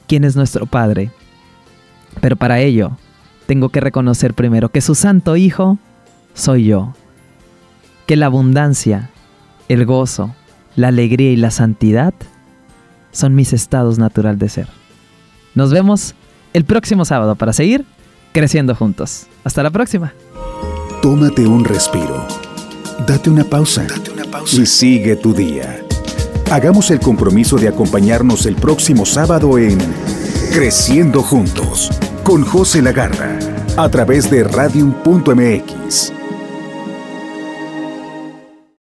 quién 0.07 0.23
es 0.23 0.35
nuestro 0.35 0.65
Padre. 0.65 1.11
Pero 2.21 2.35
para 2.35 2.59
ello, 2.59 2.97
tengo 3.45 3.69
que 3.69 3.79
reconocer 3.79 4.33
primero 4.33 4.69
que 4.69 4.81
su 4.81 4.95
Santo 4.95 5.35
Hijo 5.35 5.79
soy 6.33 6.65
yo. 6.65 6.93
Que 8.05 8.15
la 8.15 8.27
abundancia, 8.27 9.09
el 9.69 9.85
gozo, 9.85 10.35
la 10.75 10.89
alegría 10.89 11.31
y 11.31 11.37
la 11.37 11.51
santidad 11.51 12.13
son 13.13 13.33
mis 13.35 13.53
estados 13.53 13.97
natural 13.97 14.37
de 14.37 14.49
ser. 14.49 14.67
Nos 15.55 15.71
vemos 15.71 16.15
el 16.51 16.65
próximo 16.65 17.05
sábado 17.05 17.35
para 17.35 17.53
seguir 17.53 17.85
creciendo 18.33 18.75
juntos. 18.75 19.27
Hasta 19.45 19.63
la 19.63 19.69
próxima. 19.69 20.13
Tómate 21.01 21.47
un 21.47 21.63
respiro. 21.63 22.27
Date 23.07 23.29
una 23.29 23.45
pausa. 23.45 23.87
Y 24.51 24.65
sigue 24.65 25.15
tu 25.15 25.33
día. 25.33 25.79
Hagamos 26.51 26.91
el 26.91 26.99
compromiso 26.99 27.57
de 27.57 27.67
acompañarnos 27.67 28.45
el 28.45 28.55
próximo 28.55 29.05
sábado 29.05 29.57
en 29.57 29.77
Creciendo 30.51 31.21
Juntos 31.21 31.89
con 32.23 32.43
José 32.43 32.81
Lagarra 32.81 33.39
a 33.77 33.89
través 33.89 34.29
de 34.29 34.43
radium.mx. 34.43 36.22